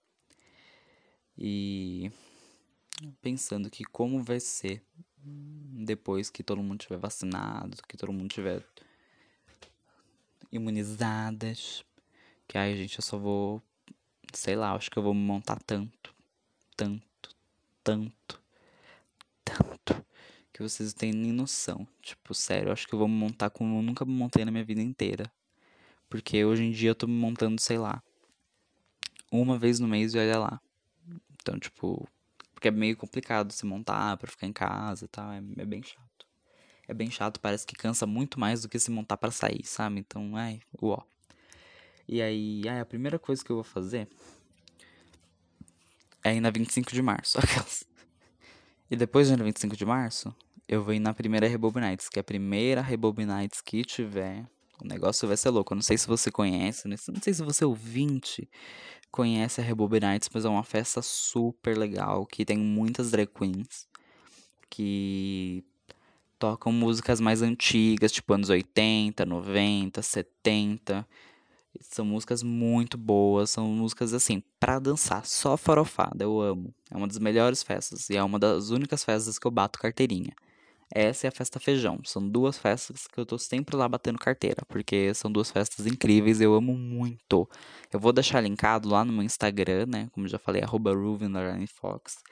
E 1.37 2.13
pensando 3.21 3.71
que 3.71 3.85
como 3.85 4.23
vai 4.23 4.41
ser 4.41 4.83
depois 5.85 6.31
que 6.31 6.43
todo 6.43 6.63
mundo 6.63 6.81
tiver 6.81 6.99
vacinado, 6.99 7.83
que 7.89 7.97
todo 7.97 8.13
mundo 8.13 8.29
tiver 8.29 8.65
imunizadas. 10.53 11.85
Que 12.47 12.59
aí, 12.59 12.77
gente, 12.77 12.99
eu 12.99 13.03
só 13.03 13.19
vou, 13.19 13.63
sei 14.33 14.57
lá, 14.57 14.75
acho 14.75 14.91
que 14.91 14.99
eu 14.99 15.03
vou 15.03 15.15
me 15.15 15.21
montar 15.21 15.59
tanto, 15.63 16.15
tanto, 16.77 17.37
tanto, 17.83 18.43
tanto, 19.45 20.07
que 20.53 20.63
vocês 20.63 20.93
têm 20.93 21.13
nem 21.13 21.33
noção. 21.33 21.87
Tipo, 22.03 22.35
sério, 22.35 22.73
acho 22.73 22.87
que 22.87 22.95
eu 22.95 22.99
vou 22.99 23.09
me 23.09 23.15
montar 23.15 23.51
como 23.51 23.79
eu 23.79 23.83
nunca 23.83 24.05
me 24.05 24.13
montei 24.13 24.45
na 24.45 24.51
minha 24.51 24.65
vida 24.65 24.83
inteira. 24.83 25.31
Porque 26.09 26.45
hoje 26.45 26.63
em 26.63 26.71
dia 26.71 26.91
eu 26.91 26.95
tô 26.95 27.07
me 27.07 27.15
montando, 27.15 27.61
sei 27.61 27.79
lá, 27.79 28.03
uma 29.33 29.59
vez 29.59 29.81
no 29.81 29.89
mês 29.89 30.15
e 30.15 30.19
olha 30.19 30.39
lá. 30.39 30.61
Então, 31.33 31.59
tipo, 31.59 32.07
porque 32.65 32.69
é 32.69 32.71
meio 32.71 32.97
complicado 32.97 33.53
se 33.53 33.67
montar 33.67 34.17
para 34.17 34.31
ficar 34.31 34.47
em 34.47 34.53
casa 34.53 35.05
e 35.05 35.09
tal, 35.09 35.31
é, 35.31 35.43
é, 35.59 35.65
bem 35.67 35.83
chato. 35.83 36.27
é 36.89 36.95
bem 36.95 37.11
chato, 37.11 37.39
parece 37.39 37.67
que 37.67 37.77
cansa 37.77 38.07
muito 38.07 38.41
mais 38.41 38.63
do 38.63 38.71
que 38.71 38.79
se 38.79 38.91
montar 38.91 39.19
para 39.19 39.31
sair, 39.31 39.63
sabe? 39.65 40.01
Então, 40.01 40.35
ai, 40.35 40.61
uó. 40.81 41.03
E 42.09 42.23
aí, 42.23 42.63
ai, 42.67 42.81
a 42.81 42.87
primeira 42.87 43.19
coisa 43.19 43.45
que 43.45 43.53
eu 43.53 43.57
vou 43.57 43.65
fazer 43.65 44.09
é 46.23 46.35
ir 46.35 46.41
na 46.41 46.51
25 46.51 46.91
de 46.91 47.03
março. 47.03 47.39
e 48.91 48.97
depois 48.97 49.27
de 49.27 49.35
ir 49.35 49.37
na 49.37 49.45
25 49.45 49.77
de 49.77 49.85
março, 49.85 50.35
eu 50.67 50.83
vou 50.83 50.95
ir 50.95 51.01
na 51.01 51.13
primeira 51.13 51.47
Rebobinites, 51.47 52.09
que 52.09 52.19
é 52.19 52.23
a 52.23 52.25
primeira 52.25 52.81
Rebobinites 52.81 53.61
que 53.61 53.85
tiver. 53.85 54.49
O 54.83 54.87
negócio 54.87 55.29
vai 55.29 55.37
ser 55.37 55.51
louco. 55.51 55.75
Eu 55.75 55.77
não 55.77 55.83
sei 55.83 55.99
se 55.99 56.07
você 56.07 56.31
conhece, 56.31 56.89
não 56.89 56.97
sei 56.97 57.35
se 57.35 57.43
você 57.43 57.63
ouvinte 57.63 58.49
conhece 59.15 59.61
a 59.61 59.65
Rebobinites, 59.65 60.29
mas 60.35 60.45
é 60.45 60.49
uma 60.49 60.65
festa 60.65 61.01
super 61.01 61.79
legal, 61.79 62.27
que 62.27 62.45
tem 62.45 62.59
muitas 62.59 63.13
drag 63.13 63.29
queens 63.29 63.87
que 64.69 65.63
tocam 66.37 66.73
músicas 66.73 67.21
mais 67.21 67.41
antigas, 67.41 68.11
tipo 68.11 68.35
anos 68.35 68.51
80, 68.51 69.25
90, 69.25 70.03
70. 70.03 71.07
São 71.81 72.05
músicas 72.05 72.43
muito 72.43 72.99
boas, 72.99 73.51
são 73.51 73.69
músicas 73.69 74.13
assim, 74.13 74.43
para 74.59 74.81
dançar, 74.81 75.25
só 75.25 75.57
farofada, 75.57 76.25
eu 76.25 76.41
amo. 76.41 76.75
É 76.91 76.97
uma 76.97 77.07
das 77.07 77.21
melhores 77.21 77.63
festas 77.63 78.11
e 78.11 78.17
é 78.17 78.23
uma 78.23 78.41
das 78.41 78.71
únicas 78.71 79.05
festas 79.05 79.39
que 79.39 79.47
eu 79.47 79.51
bato 79.53 79.79
carteirinha. 79.79 80.35
Essa 80.97 81.27
é 81.27 81.29
a 81.29 81.33
festa 81.33 81.59
feijão. 81.59 81.99
São 82.05 82.27
duas 82.29 82.57
festas 82.57 83.09
que 83.09 83.19
eu 83.19 83.27
tô 83.27 83.37
sempre 83.37 83.75
lá 83.75 83.89
batendo 83.89 84.17
carteira, 84.17 84.63
porque 84.69 85.13
são 85.13 85.31
duas 85.31 85.51
festas 85.51 85.89
incríveis, 85.89 86.41
eu 86.41 86.55
amo 86.55 86.73
muito. 86.73 87.49
Eu 87.93 87.99
vou 87.99 88.13
deixar 88.13 88.41
linkado 88.41 88.89
lá 88.89 89.05
no 89.05 89.13
meu 89.13 89.25
Instagram, 89.25 89.87
né? 89.87 90.09
Como 90.13 90.29
já 90.29 90.39
falei, 90.39 90.63
arroba 90.63 90.93
Fox. 91.67 92.23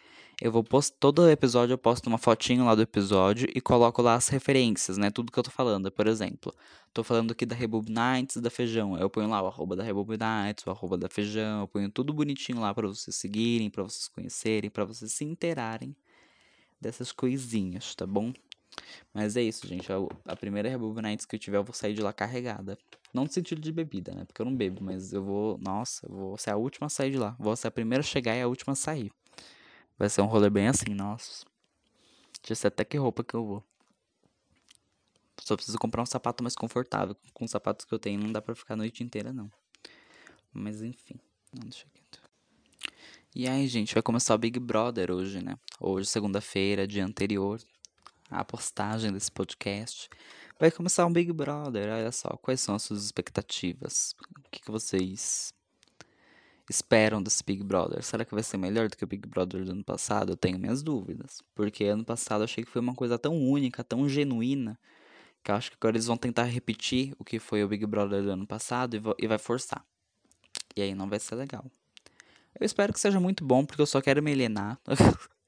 Eu 0.41 0.53
vou 0.53 0.63
postar 0.63 0.97
todo 1.01 1.29
episódio, 1.29 1.75
eu 1.75 1.79
posto 1.79 2.07
uma 2.07 2.19
fotinho 2.19 2.65
lá 2.65 2.77
do 2.77 2.83
episódio 2.83 3.49
e 3.53 3.61
coloco 3.61 4.01
lá 4.01 4.15
as 4.15 4.29
referências, 4.29 4.97
né? 4.97 5.11
Tudo 5.11 5.33
que 5.33 5.39
eu 5.41 5.43
tô 5.43 5.51
falando. 5.51 5.91
Por 5.91 6.07
exemplo, 6.07 6.55
tô 6.95 7.03
falando 7.03 7.33
aqui 7.33 7.45
da 7.45 7.57
Rebob 7.57 7.91
Nights 7.91 8.37
da 8.37 8.49
Feijão. 8.49 8.97
Eu 8.97 9.11
ponho 9.11 9.29
lá 9.29 9.43
o 9.43 9.47
arroba 9.49 9.75
da 9.75 9.83
Rebob 9.83 10.17
Nights, 10.17 10.65
o 10.67 10.71
arroba 10.71 10.97
da 10.97 11.09
Feijão. 11.09 11.63
Eu 11.63 11.69
ponho 11.69 11.91
tudo 11.91 12.13
bonitinho 12.13 12.61
lá 12.61 12.73
para 12.73 12.87
vocês 12.87 13.17
seguirem, 13.17 13.69
para 13.69 13.83
vocês 13.83 14.07
conhecerem, 14.07 14.71
para 14.71 14.85
vocês 14.85 15.13
se 15.13 15.25
interarem 15.25 15.97
dessas 16.81 17.11
coisinhas, 17.13 17.95
tá 17.95 18.07
bom? 18.07 18.33
Mas 19.13 19.37
é 19.37 19.43
isso, 19.43 19.67
gente. 19.67 19.89
A 20.25 20.37
primeira 20.37 20.69
Rebob 20.69 21.01
Nights 21.01 21.27
que 21.27 21.37
eu 21.37 21.41
tiver, 21.41 21.59
eu 21.59 21.65
vou 21.65 21.75
sair 21.75 21.95
de 21.95 22.03
lá 22.03 22.13
carregada. 22.13 22.79
Não 23.13 23.25
no 23.25 23.31
sentido 23.31 23.61
de 23.61 23.71
bebida, 23.71 24.15
né? 24.15 24.25
Porque 24.25 24.41
eu 24.41 24.47
não 24.47 24.57
bebo, 24.57 24.83
mas 24.83 25.13
eu 25.13 25.23
vou. 25.23 25.59
Nossa, 25.59 26.07
eu 26.07 26.15
vou 26.15 26.39
ser 26.39 26.51
a 26.51 26.57
última 26.57 26.87
a 26.87 26.91
sair 26.91 27.11
de 27.11 27.19
lá. 27.19 27.37
Vou 27.39 27.55
ser 27.55 27.69
a 27.69 27.71
primeira 27.71 28.01
a 28.01 28.05
chegar 28.05 28.35
e 28.35 28.41
a 28.41 28.49
última 28.49 28.73
a 28.73 28.77
sair. 28.77 29.13
Vai 29.99 30.09
ser 30.09 30.23
um 30.23 30.27
rolê 30.27 30.49
bem 30.49 30.69
assim, 30.69 30.95
nossa. 30.95 31.45
Já 32.47 32.55
sei 32.55 32.69
até 32.69 32.85
que 32.85 32.97
roupa 32.97 33.23
que 33.23 33.35
eu 33.35 33.45
vou. 33.45 33.65
Só 35.39 35.57
preciso 35.57 35.79
comprar 35.79 36.03
um 36.03 36.07
sapato 36.07 36.43
mais 36.43 36.55
confortável. 36.55 37.17
Com 37.35 37.45
os 37.45 37.51
sapatos 37.51 37.85
que 37.85 37.93
eu 37.93 37.99
tenho 37.99 38.21
não 38.21 38.33
dá 38.33 38.41
pra 38.41 38.55
ficar 38.55 38.75
a 38.75 38.77
noite 38.77 39.05
inteira, 39.05 39.33
não. 39.33 39.51
Mas 40.53 40.83
enfim. 40.83 41.17
Não, 41.53 41.69
deixa 41.69 41.87
quieto. 41.93 42.23
E 43.35 43.49
aí, 43.49 43.67
gente, 43.67 43.95
vai 43.95 44.03
começar 44.03 44.35
o 44.35 44.39
Big 44.39 44.59
Brother 44.59 45.11
hoje, 45.11 45.43
né? 45.43 45.57
Hoje, 45.81 46.09
segunda-feira, 46.09 46.87
dia 46.87 47.05
anterior 47.05 47.61
à 48.33 48.45
postagem 48.45 49.13
desse 49.13 49.31
podcast. 49.31 50.09
Vai 50.59 50.71
começar 50.71 51.07
um 51.07 51.13
Big 51.13 51.33
Brother, 51.33 51.93
olha 51.93 52.13
só. 52.13 52.31
Quais 52.41 52.61
são 52.61 52.75
as 52.75 52.83
suas 52.83 53.05
expectativas? 53.05 54.15
O 54.39 54.51
que, 54.51 54.61
que 54.63 54.71
vocês 54.71 55.53
esperam 56.71 57.23
desse 57.23 57.43
Big 57.45 57.63
Brother? 57.63 58.03
Será 58.03 58.25
que 58.25 58.35
vai 58.35 58.43
ser 58.43 58.57
melhor 58.57 58.89
do 58.89 58.97
que 58.97 59.05
o 59.05 59.07
Big 59.07 59.29
Brother 59.29 59.65
do 59.65 59.73
ano 59.73 59.85
passado? 59.85 60.33
Eu 60.33 60.37
tenho 60.37 60.59
minhas 60.59 60.83
dúvidas. 60.83 61.43
Porque 61.55 61.85
ano 61.85 62.05
passado 62.05 62.43
eu 62.43 62.45
achei 62.45 62.65
que 62.65 62.71
foi 62.71 62.81
uma 62.81 62.95
coisa 62.95 63.19
tão 63.19 63.37
única, 63.37 63.83
tão 63.83 64.09
genuína, 64.09 64.79
que 65.43 65.51
eu 65.51 65.55
acho 65.55 65.71
que 65.71 65.77
agora 65.81 65.97
eles 65.97 66.07
vão 66.07 66.17
tentar 66.17 66.45
repetir 66.45 67.15
o 67.19 67.25
que 67.25 67.39
foi 67.39 67.65
o 67.65 67.69
Big 67.69 67.85
Brother 67.85 68.23
do 68.23 68.31
ano 68.31 68.47
passado 68.47 68.95
e, 69.19 69.27
vai 69.27 69.39
forçar. 69.39 69.85
E 70.77 70.83
aí 70.83 70.95
não 70.95 71.09
vai 71.09 71.19
ser 71.19 71.35
legal. 71.35 71.65
Eu 72.59 72.65
espero 72.65 72.93
que 72.93 73.01
seja 73.01 73.19
muito 73.19 73.45
bom, 73.45 73.65
porque 73.65 73.83
eu 73.83 73.87
só 73.87 74.01
quero 74.01 74.23
me 74.23 74.33
alienar. 74.33 74.79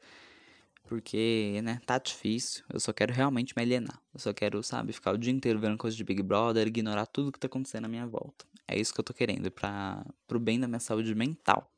porque, 0.84 1.60
né, 1.62 1.80
tá 1.86 1.98
difícil. 1.98 2.64
Eu 2.72 2.78
só 2.78 2.92
quero 2.92 3.12
realmente 3.12 3.54
me 3.56 3.62
alienar. 3.62 4.00
Eu 4.12 4.20
só 4.20 4.32
quero, 4.32 4.62
sabe, 4.62 4.92
ficar 4.92 5.12
o 5.12 5.18
dia 5.18 5.32
inteiro 5.32 5.58
vendo 5.58 5.76
coisas 5.76 5.96
de 5.96 6.04
Big 6.04 6.22
Brother, 6.22 6.66
ignorar 6.66 7.06
tudo 7.06 7.32
que 7.32 7.38
tá 7.38 7.46
acontecendo 7.46 7.86
à 7.86 7.88
minha 7.88 8.06
volta. 8.06 8.44
É 8.68 8.78
isso 8.78 8.92
que 8.94 9.00
eu 9.00 9.04
tô 9.04 9.12
querendo, 9.12 9.50
para 9.50 10.04
pro 10.26 10.38
bem 10.38 10.60
da 10.60 10.68
minha 10.68 10.80
saúde 10.80 11.14
mental. 11.14 11.70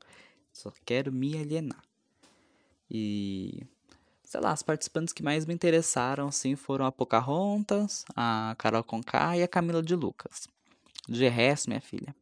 Só 0.52 0.72
quero 0.84 1.12
me 1.12 1.36
alienar. 1.36 1.82
E 2.90 3.66
sei 4.22 4.40
lá, 4.40 4.52
as 4.52 4.62
participantes 4.62 5.12
que 5.12 5.22
mais 5.22 5.46
me 5.46 5.54
interessaram 5.54 6.28
assim 6.28 6.56
foram 6.56 6.84
a 6.84 6.92
Pocahontas, 6.92 8.04
a 8.14 8.54
Carol 8.58 8.82
Conká 8.82 9.36
e 9.36 9.42
a 9.42 9.48
Camila 9.48 9.82
de 9.82 9.94
Lucas. 9.94 10.48
De 11.08 11.28
resto, 11.28 11.68
minha 11.68 11.80
filha, 11.80 12.14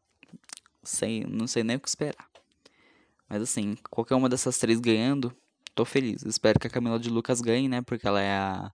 sei, 0.83 1.25
não 1.25 1.47
sei 1.47 1.65
nem 1.65 1.77
o 1.77 1.81
que 1.81 1.89
esperar. 1.89 2.29
Mas 3.29 3.43
assim, 3.43 3.77
qualquer 3.91 4.15
uma 4.15 4.29
dessas 4.29 4.59
três 4.59 4.79
ganhando, 4.79 5.35
tô 5.75 5.85
feliz. 5.85 6.23
Espero 6.25 6.59
que 6.59 6.67
a 6.67 6.71
Camila 6.71 6.99
de 6.99 7.11
Lucas 7.11 7.41
ganhe, 7.41 7.69
né? 7.69 7.83
Porque 7.83 8.07
ela 8.07 8.21
é 8.21 8.33
a 8.37 8.73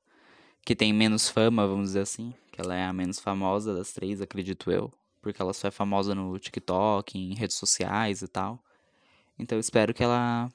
que 0.64 0.76
tem 0.76 0.92
menos 0.92 1.28
fama, 1.28 1.66
vamos 1.66 1.88
dizer 1.88 2.00
assim. 2.00 2.34
Que 2.52 2.60
ela 2.60 2.74
é 2.74 2.84
a 2.84 2.92
menos 2.92 3.18
famosa 3.18 3.74
das 3.74 3.92
três, 3.92 4.20
acredito 4.20 4.70
eu. 4.70 4.92
Porque 5.22 5.40
ela 5.40 5.52
só 5.52 5.68
é 5.68 5.70
famosa 5.70 6.14
no 6.14 6.38
TikTok, 6.38 7.18
em 7.18 7.34
redes 7.34 7.56
sociais 7.56 8.22
e 8.22 8.28
tal. 8.28 8.62
Então 9.38 9.58
espero 9.58 9.94
que 9.94 10.02
ela 10.02 10.50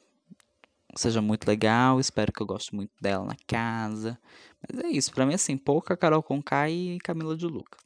seja 0.95 1.21
muito 1.21 1.47
legal. 1.47 1.99
Espero 1.99 2.31
que 2.31 2.41
eu 2.41 2.47
goste 2.47 2.75
muito 2.75 2.91
dela 3.01 3.25
na 3.25 3.35
casa. 3.47 4.19
Mas 4.67 4.83
é 4.83 4.87
isso. 4.89 5.11
Pra 5.11 5.25
mim, 5.25 5.33
assim, 5.33 5.57
pouca 5.57 5.97
Carol 5.97 6.23
Conká 6.23 6.69
e 6.69 6.99
Camila 6.99 7.35
de 7.35 7.45
Lucas. 7.45 7.81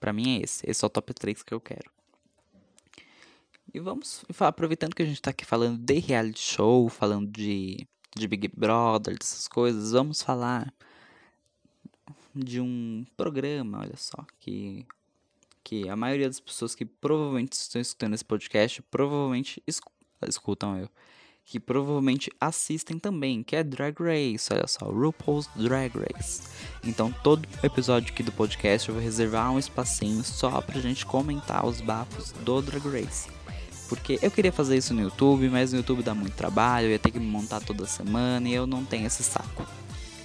Pra 0.00 0.12
mim 0.12 0.36
é 0.38 0.42
esse. 0.42 0.68
Esse 0.68 0.84
é 0.84 0.86
o 0.86 0.90
top 0.90 1.14
3 1.14 1.42
que 1.42 1.54
eu 1.54 1.60
quero. 1.60 1.93
E 3.74 3.80
vamos, 3.80 4.24
aproveitando 4.38 4.94
que 4.94 5.02
a 5.02 5.04
gente 5.04 5.20
tá 5.20 5.30
aqui 5.30 5.44
falando 5.44 5.76
de 5.76 5.98
reality 5.98 6.38
show, 6.38 6.88
falando 6.88 7.26
de, 7.26 7.84
de 8.14 8.28
Big 8.28 8.46
Brother, 8.56 9.18
dessas 9.18 9.48
coisas, 9.48 9.90
vamos 9.90 10.22
falar 10.22 10.72
de 12.32 12.60
um 12.60 13.04
programa, 13.16 13.80
olha 13.80 13.96
só, 13.96 14.24
que, 14.38 14.86
que 15.64 15.88
a 15.88 15.96
maioria 15.96 16.28
das 16.28 16.38
pessoas 16.38 16.76
que 16.76 16.84
provavelmente 16.84 17.54
estão 17.54 17.82
escutando 17.82 18.14
esse 18.14 18.24
podcast, 18.24 18.80
provavelmente 18.82 19.60
escutam 20.22 20.78
eu, 20.78 20.88
que 21.44 21.58
provavelmente 21.58 22.30
assistem 22.40 22.96
também, 22.96 23.42
que 23.42 23.56
é 23.56 23.64
Drag 23.64 23.96
Race, 23.98 24.52
olha 24.52 24.68
só, 24.68 24.86
RuPaul's 24.88 25.48
Drag 25.56 25.92
Race. 25.98 26.42
Então 26.84 27.12
todo 27.24 27.48
episódio 27.60 28.12
aqui 28.12 28.22
do 28.22 28.30
podcast 28.30 28.88
eu 28.88 28.94
vou 28.94 29.02
reservar 29.02 29.50
um 29.50 29.58
espacinho 29.58 30.22
só 30.22 30.60
pra 30.60 30.80
gente 30.80 31.04
comentar 31.04 31.66
os 31.66 31.80
bafos 31.80 32.30
do 32.30 32.62
Drag 32.62 32.86
Race. 32.88 33.28
Porque 33.94 34.18
eu 34.20 34.30
queria 34.30 34.52
fazer 34.52 34.76
isso 34.76 34.92
no 34.92 35.00
YouTube, 35.00 35.48
mas 35.48 35.72
no 35.72 35.78
YouTube 35.78 36.02
dá 36.02 36.14
muito 36.14 36.34
trabalho, 36.34 36.88
eu 36.88 36.90
ia 36.90 36.98
ter 36.98 37.10
que 37.10 37.18
me 37.20 37.26
montar 37.26 37.60
toda 37.60 37.86
semana 37.86 38.48
e 38.48 38.52
eu 38.52 38.66
não 38.66 38.84
tenho 38.84 39.06
esse 39.06 39.22
saco. 39.22 39.64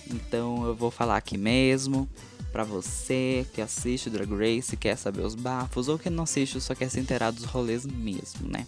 Então 0.09 0.65
eu 0.65 0.75
vou 0.75 0.89
falar 0.89 1.17
aqui 1.17 1.37
mesmo, 1.37 2.09
para 2.51 2.63
você 2.63 3.45
que 3.53 3.61
assiste 3.61 4.09
Drag 4.09 4.29
Race, 4.31 4.75
quer 4.75 4.97
saber 4.97 5.21
os 5.21 5.35
bafos, 5.35 5.87
ou 5.87 5.99
que 5.99 6.09
não 6.09 6.23
assiste 6.23 6.59
só 6.59 6.73
quer 6.73 6.89
se 6.89 6.99
inteirar 6.99 7.31
dos 7.31 7.45
rolês 7.45 7.85
mesmo, 7.85 8.49
né? 8.49 8.65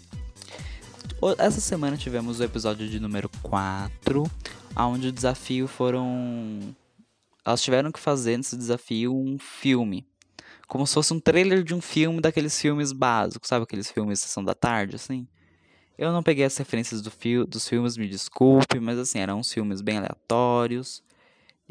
Essa 1.38 1.60
semana 1.60 1.98
tivemos 1.98 2.40
o 2.40 2.44
episódio 2.44 2.88
de 2.88 3.00
número 3.00 3.30
4, 3.42 4.24
onde 4.78 5.08
o 5.08 5.12
desafio 5.12 5.68
foram. 5.68 6.60
Elas 7.44 7.62
tiveram 7.62 7.92
que 7.92 8.00
fazer 8.00 8.38
nesse 8.38 8.56
desafio 8.56 9.16
um 9.16 9.38
filme 9.40 10.06
como 10.72 10.88
se 10.88 10.94
fosse 10.94 11.14
um 11.14 11.20
trailer 11.20 11.66
de 11.66 11.76
um 11.76 11.82
filme 11.82 12.22
daqueles 12.22 12.58
filmes 12.58 12.94
básicos, 12.94 13.50
sabe? 13.50 13.64
Aqueles 13.64 13.92
filmes 13.92 14.22
Sessão 14.22 14.42
da 14.42 14.54
Tarde, 14.54 14.96
assim. 14.96 15.28
Eu 15.98 16.14
não 16.14 16.24
peguei 16.24 16.46
as 16.46 16.56
referências 16.56 17.02
do 17.02 17.12
dos 17.46 17.68
filmes, 17.68 17.98
me 17.98 18.08
desculpe, 18.08 18.80
mas 18.80 18.98
assim, 18.98 19.20
eram 19.20 19.40
uns 19.40 19.52
filmes 19.52 19.82
bem 19.82 19.98
aleatórios. 19.98 21.04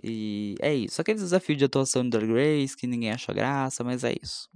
E 0.05 0.55
é 0.61 0.75
isso. 0.75 1.01
Aquele 1.01 1.19
desafio 1.19 1.57
de 1.57 1.65
atuação 1.65 2.03
de 2.03 2.11
Drag 2.11 2.31
Race 2.31 2.77
que 2.77 2.87
ninguém 2.87 3.11
achou 3.11 3.35
graça, 3.35 3.83
mas 3.83 4.05
é 4.05 4.15
isso. 4.23 4.51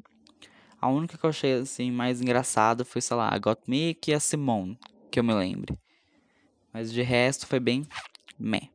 A 0.79 0.91
única 0.91 1.17
que 1.17 1.25
eu 1.25 1.31
achei 1.31 1.55
assim 1.55 1.91
mais 1.91 2.21
engraçada 2.21 2.85
foi, 2.85 3.01
sei 3.01 3.17
lá, 3.17 3.31
a 3.33 3.39
Gottmik 3.39 4.11
e 4.11 4.15
a 4.15 4.21
Simone, 4.21 4.79
que 5.11 5.19
eu 5.19 5.25
me 5.25 5.33
lembre. 5.33 5.75
Mas 6.71 6.93
de 6.93 7.01
resto 7.01 7.47
foi 7.47 7.61
bem 7.61 7.87
meh. 8.39 8.74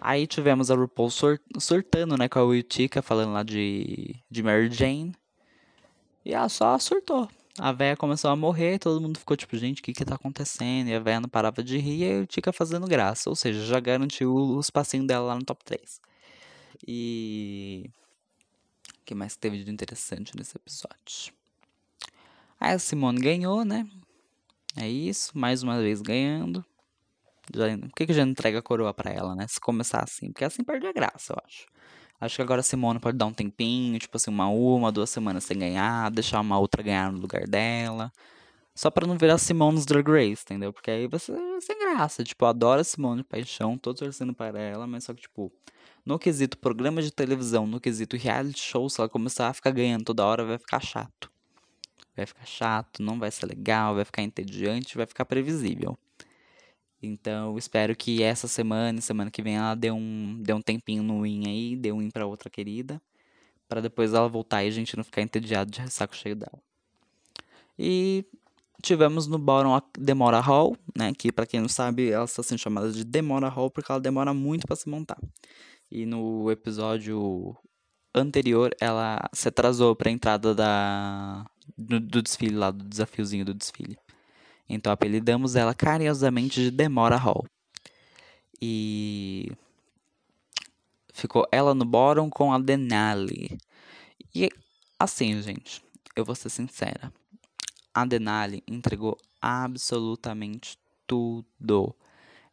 Aí 0.00 0.26
tivemos 0.26 0.70
a 0.70 0.74
RuPaul 0.74 1.10
sur 1.10 1.40
surtando, 1.58 2.16
né, 2.16 2.28
com 2.28 2.38
a 2.38 2.44
Utica, 2.44 3.02
falando 3.02 3.32
lá 3.32 3.42
de, 3.42 4.14
de 4.30 4.42
Mary 4.42 4.70
Jane. 4.70 5.14
E 6.24 6.32
ela 6.32 6.48
só 6.48 6.78
surtou. 6.78 7.28
A 7.58 7.72
véia 7.72 7.96
começou 7.96 8.30
a 8.30 8.36
morrer, 8.36 8.78
todo 8.78 9.00
mundo 9.00 9.18
ficou 9.18 9.36
tipo, 9.36 9.56
gente, 9.56 9.80
o 9.80 9.82
que 9.82 9.92
que 9.92 10.04
tá 10.04 10.14
acontecendo? 10.14 10.88
E 10.88 10.94
a 10.94 11.00
véia 11.00 11.20
não 11.20 11.28
parava 11.28 11.62
de 11.62 11.76
rir 11.78 12.04
e 12.04 12.18
a 12.18 12.22
Utica 12.22 12.52
fazendo 12.52 12.86
graça. 12.86 13.28
Ou 13.28 13.34
seja, 13.34 13.64
já 13.64 13.80
garantiu 13.80 14.32
o 14.32 14.60
espacinho 14.60 15.06
dela 15.06 15.26
lá 15.26 15.34
no 15.34 15.44
top 15.44 15.64
3. 15.64 16.00
E... 16.86 17.90
O 19.00 19.04
que 19.04 19.14
mais 19.14 19.36
teve 19.36 19.64
de 19.64 19.70
interessante 19.70 20.36
nesse 20.36 20.56
episódio? 20.56 21.32
Aí 22.60 22.74
a 22.74 22.78
Simone 22.78 23.20
ganhou, 23.20 23.64
né? 23.64 23.88
É 24.76 24.88
isso, 24.88 25.36
mais 25.36 25.62
uma 25.62 25.80
vez 25.80 26.00
ganhando. 26.00 26.64
Por 27.52 27.94
que, 27.96 28.06
que 28.06 28.12
já 28.12 28.22
entrega 28.22 28.58
a 28.58 28.62
coroa 28.62 28.92
pra 28.94 29.10
ela, 29.10 29.34
né? 29.34 29.46
Se 29.48 29.60
começar 29.60 30.02
assim. 30.02 30.32
Porque 30.32 30.44
assim 30.44 30.62
perde 30.62 30.86
a 30.86 30.92
graça, 30.92 31.32
eu 31.32 31.42
acho. 31.44 31.66
Acho 32.20 32.36
que 32.36 32.42
agora 32.42 32.60
a 32.60 32.64
Simone 32.64 32.98
pode 32.98 33.16
dar 33.16 33.26
um 33.26 33.32
tempinho, 33.32 33.98
tipo 33.98 34.16
assim, 34.16 34.30
uma 34.30 34.48
uma, 34.48 34.90
duas 34.90 35.08
semanas 35.08 35.44
sem 35.44 35.56
ganhar, 35.56 36.10
deixar 36.10 36.40
uma 36.40 36.58
outra 36.58 36.82
ganhar 36.82 37.12
no 37.12 37.20
lugar 37.20 37.46
dela. 37.46 38.12
Só 38.74 38.90
pra 38.90 39.06
não 39.06 39.16
virar 39.18 39.38
Simone's 39.38 39.84
Drag 39.86 40.08
Race, 40.08 40.42
entendeu? 40.44 40.72
Porque 40.72 40.90
aí 40.90 41.06
você 41.08 41.32
sem 41.60 41.78
graça. 41.78 42.24
Tipo, 42.24 42.44
eu 42.44 42.48
adoro 42.48 42.80
a 42.80 42.84
Simone 42.84 43.22
de 43.22 43.24
paixão, 43.24 43.78
tô 43.78 43.94
torcendo 43.94 44.34
para 44.34 44.58
ela, 44.60 44.86
mas 44.86 45.04
só 45.04 45.14
que, 45.14 45.22
tipo, 45.22 45.52
no 46.04 46.18
quesito 46.18 46.58
programa 46.58 47.02
de 47.02 47.12
televisão, 47.12 47.66
no 47.66 47.80
quesito 47.80 48.16
reality 48.16 48.60
show, 48.60 48.88
se 48.88 49.00
ela 49.00 49.08
começar 49.08 49.48
a 49.48 49.52
ficar 49.52 49.70
ganhando 49.70 50.04
toda 50.04 50.24
hora, 50.24 50.44
vai 50.44 50.58
ficar 50.58 50.80
chato. 50.80 51.30
Vai 52.16 52.26
ficar 52.26 52.46
chato, 52.46 53.02
não 53.02 53.18
vai 53.18 53.30
ser 53.30 53.46
legal, 53.46 53.94
vai 53.94 54.04
ficar 54.04 54.22
entediante, 54.22 54.96
vai 54.96 55.06
ficar 55.06 55.24
previsível. 55.24 55.96
Então, 57.02 57.56
espero 57.56 57.94
que 57.94 58.22
essa 58.22 58.48
semana 58.48 59.00
semana 59.00 59.30
que 59.30 59.42
vem 59.42 59.56
ela 59.56 59.74
dê 59.74 59.90
um, 59.90 60.42
dê 60.42 60.52
um 60.52 60.60
tempinho 60.60 61.02
no 61.02 61.22
win 61.22 61.46
aí, 61.46 61.76
dê 61.76 61.92
um 61.92 61.98
win 61.98 62.10
pra 62.10 62.26
outra 62.26 62.50
querida, 62.50 63.00
para 63.68 63.80
depois 63.80 64.12
ela 64.14 64.28
voltar 64.28 64.64
e 64.64 64.68
a 64.68 64.70
gente 64.70 64.96
não 64.96 65.04
ficar 65.04 65.22
entediado 65.22 65.70
de 65.70 65.90
saco 65.92 66.16
cheio 66.16 66.34
dela. 66.34 66.60
E 67.78 68.24
tivemos 68.82 69.26
no 69.28 69.38
bottom 69.38 69.74
a 69.74 69.82
Demora 69.96 70.40
Hall, 70.40 70.76
né, 70.96 71.12
que 71.16 71.30
para 71.30 71.46
quem 71.46 71.60
não 71.60 71.68
sabe, 71.68 72.10
ela 72.10 72.24
está 72.24 72.42
sendo 72.42 72.58
chamada 72.58 72.90
de 72.90 73.04
Demora 73.04 73.48
Hall 73.48 73.70
porque 73.70 73.90
ela 73.92 74.00
demora 74.00 74.34
muito 74.34 74.66
para 74.66 74.76
se 74.76 74.88
montar. 74.88 75.18
E 75.90 76.04
no 76.04 76.50
episódio 76.50 77.56
anterior, 78.14 78.74
ela 78.80 79.18
se 79.32 79.48
atrasou 79.48 79.94
para 79.94 80.08
a 80.08 80.12
entrada 80.12 80.54
da 80.54 81.46
do, 81.76 82.00
do 82.00 82.22
desfile 82.22 82.56
lá, 82.56 82.70
do 82.70 82.84
desafiozinho 82.84 83.44
do 83.44 83.54
desfile. 83.54 83.98
Então 84.68 84.92
apelidamos 84.92 85.56
ela 85.56 85.74
carinhosamente 85.74 86.62
de 86.62 86.70
Demora 86.70 87.16
Hall. 87.16 87.46
E 88.60 89.50
ficou 91.12 91.46
ela 91.50 91.74
no 91.74 91.84
bottom 91.84 92.28
com 92.28 92.52
a 92.52 92.58
Denali. 92.58 93.58
E 94.34 94.50
assim, 94.98 95.40
gente, 95.40 95.82
eu 96.14 96.24
vou 96.24 96.34
ser 96.34 96.50
sincera. 96.50 97.12
A 97.94 98.04
Denali 98.04 98.62
entregou 98.66 99.16
absolutamente 99.40 100.78
tudo. 101.06 101.94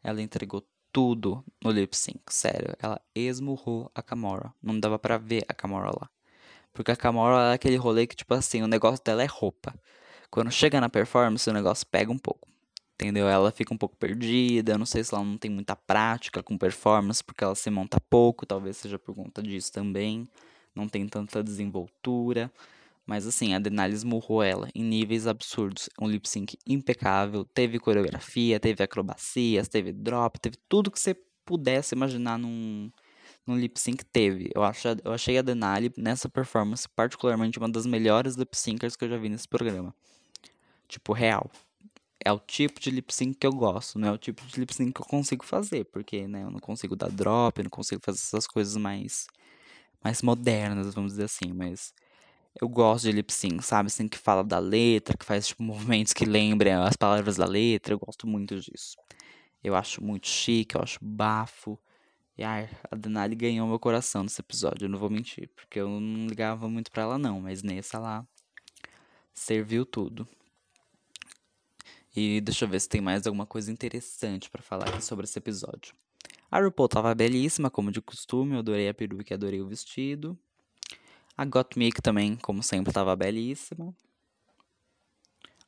Ela 0.04 0.22
entregou 0.22 0.64
tudo 0.92 1.44
no 1.62 1.72
lip 1.72 1.96
sync, 1.96 2.22
sério. 2.30 2.74
Ela 2.80 3.02
esmurrou 3.14 3.92
a 3.94 4.02
Camora. 4.02 4.54
Não 4.64 4.80
dava 4.80 4.98
para 4.98 5.18
ver 5.18 5.44
a 5.50 5.54
Camora 5.54 5.90
lá. 5.90 6.10
Porque 6.74 6.92
a 6.92 6.96
Camora 6.96 7.52
é 7.52 7.54
aquele 7.54 7.76
rolê 7.76 8.08
que, 8.08 8.16
tipo 8.16 8.34
assim, 8.34 8.62
o 8.62 8.68
negócio 8.68 9.04
dela 9.04 9.24
é 9.24 9.26
roupa. 9.26 9.74
Quando 10.30 10.52
chega 10.52 10.82
na 10.82 10.90
performance, 10.90 11.50
o 11.50 11.54
negócio 11.54 11.86
pega 11.88 12.12
um 12.12 12.18
pouco. 12.18 12.48
Entendeu? 12.96 13.28
Ela 13.28 13.52
fica 13.52 13.74
um 13.74 13.78
pouco 13.78 13.96
perdida. 13.98 14.74
Eu 14.74 14.78
não 14.78 14.86
sei 14.86 15.04
se 15.04 15.14
ela 15.14 15.24
não 15.24 15.38
tem 15.38 15.52
muita 15.52 15.76
prática 15.76 16.42
com 16.42 16.58
performance, 16.58 17.24
porque 17.24 17.44
ela 17.44 17.56
se 17.56 17.70
monta 17.70 18.00
pouco. 18.10 18.46
Talvez 18.46 18.78
seja 18.78 18.98
por 18.98 19.14
conta 19.14 19.44
disso 19.44 19.72
também. 19.72 20.28
Não 20.74 20.88
tem 20.88 21.08
tanta 21.08 21.44
desenvoltura. 21.44 22.52
Mas 23.06 23.28
assim, 23.28 23.54
a 23.54 23.60
Denali 23.60 23.94
esmurrou 23.94 24.42
ela 24.42 24.70
em 24.74 24.84
níveis 24.84 25.28
absurdos. 25.28 25.90
Um 26.02 26.08
lip 26.08 26.28
sync 26.28 26.58
impecável. 26.66 27.46
Teve 27.46 27.80
coreografia, 27.80 28.60
teve 28.60 28.84
acrobacias, 28.84 29.68
teve 29.68 29.92
drop, 29.92 30.40
teve 30.40 30.58
tudo 30.68 30.90
que 30.90 31.00
você 31.00 31.16
pudesse 31.46 31.94
imaginar 31.94 32.40
num, 32.40 32.90
num 33.46 33.58
lip 33.58 33.80
sync 33.80 34.04
teve. 34.06 34.50
Eu, 34.56 34.64
acho, 34.64 34.88
eu 35.04 35.12
achei 35.14 35.38
a 35.38 35.42
Denali 35.42 35.92
nessa 35.98 36.28
performance 36.28 36.88
particularmente 36.90 37.60
uma 37.60 37.70
das 37.70 37.86
melhores 37.86 38.36
lip 38.36 38.58
syncers 38.58 38.96
que 38.96 39.06
eu 39.06 39.10
já 39.10 39.18
vi 39.18 39.30
nesse 39.30 39.48
programa. 39.48 39.94
Tipo, 40.88 41.14
real. 41.14 41.50
É 42.24 42.32
o 42.32 42.40
tipo 42.40 42.80
de 42.80 42.90
lip 42.92 43.14
sync 43.14 43.38
que 43.38 43.46
eu 43.46 43.52
gosto, 43.54 44.00
não 44.00 44.10
é 44.10 44.12
o 44.12 44.18
tipo 44.18 44.46
de 44.48 44.60
lip 44.60 44.74
sync 44.74 44.94
que 44.94 45.02
eu 45.02 45.06
consigo 45.06 45.46
fazer, 45.46 45.86
porque, 45.86 46.28
né, 46.28 46.44
eu 46.44 46.52
não 46.52 46.60
consigo 46.60 46.96
dar 46.96 47.10
drop, 47.12 47.60
eu 47.60 47.66
não 47.66 47.70
consigo 47.70 48.02
fazer 48.04 48.20
essas 48.20 48.48
coisas 48.48 48.76
mais 48.78 49.28
mais 50.04 50.22
modernas, 50.22 50.94
vamos 50.94 51.14
dizer 51.14 51.26
assim, 51.26 51.52
mas 51.54 51.94
eu 52.62 52.70
gosto 52.70 53.06
de 53.06 53.12
lip 53.12 53.34
sync, 53.34 53.64
sabe? 53.64 53.88
Assim, 53.88 54.08
que 54.08 54.18
fala 54.18 54.44
da 54.44 54.60
letra, 54.60 55.18
que 55.18 55.26
faz 55.26 55.48
tipo 55.48 55.64
movimentos 55.64 56.14
que 56.14 56.26
lembrem 56.26 56.74
as 56.74 56.96
palavras 56.96 57.38
da 57.38 57.46
letra, 57.46 57.94
eu 57.94 58.00
gosto 58.00 58.28
muito 58.28 58.60
disso. 58.60 58.96
Eu 59.64 59.76
acho 59.76 60.04
muito 60.04 60.28
chique, 60.28 60.76
eu 60.76 60.82
acho 60.82 61.00
bafo. 61.02 61.80
E 62.38 62.44
ai, 62.44 62.70
a 62.92 62.96
Denali 62.96 63.36
ganhou 63.36 63.68
meu 63.68 63.80
coração 63.80 64.24
nesse 64.24 64.42
episódio, 64.42 64.86
eu 64.86 64.90
não 64.90 65.00
vou 65.00 65.10
mentir, 65.10 65.50
porque 65.56 65.80
eu 65.80 65.90
não 65.90 66.28
ligava 66.28 66.70
muito 66.70 66.92
pra 66.92 67.04
ela 67.04 67.18
não, 67.18 67.42
mas 67.42 67.64
nessa 67.64 68.00
lá 68.00 68.26
serviu 69.34 69.86
tudo. 69.86 70.28
E 72.16 72.40
deixa 72.40 72.64
eu 72.64 72.70
ver 72.70 72.80
se 72.80 72.88
tem 72.88 73.02
mais 73.02 73.28
alguma 73.28 73.46
coisa 73.46 73.72
interessante 73.72 74.50
para 74.50 74.62
falar 74.62 74.88
aqui 74.88 75.04
sobre 75.04 75.26
esse 75.26 75.38
episódio. 75.38 75.94
A 76.50 76.62
RuPaul 76.62 76.88
tava 76.88 77.14
belíssima, 77.14 77.70
como 77.70 77.92
de 77.92 78.02
costume, 78.02 78.54
eu 78.54 78.60
adorei 78.60 78.88
a 78.88 78.94
peruca 78.94 79.34
e 79.34 79.36
adorei 79.36 79.62
o 79.62 79.68
vestido. 79.68 80.38
A 81.36 81.44
Gottmik 81.44 82.02
também, 82.02 82.38
como 82.38 82.64
sempre, 82.64 82.94
tava 82.94 83.14
belíssima. 83.16 83.94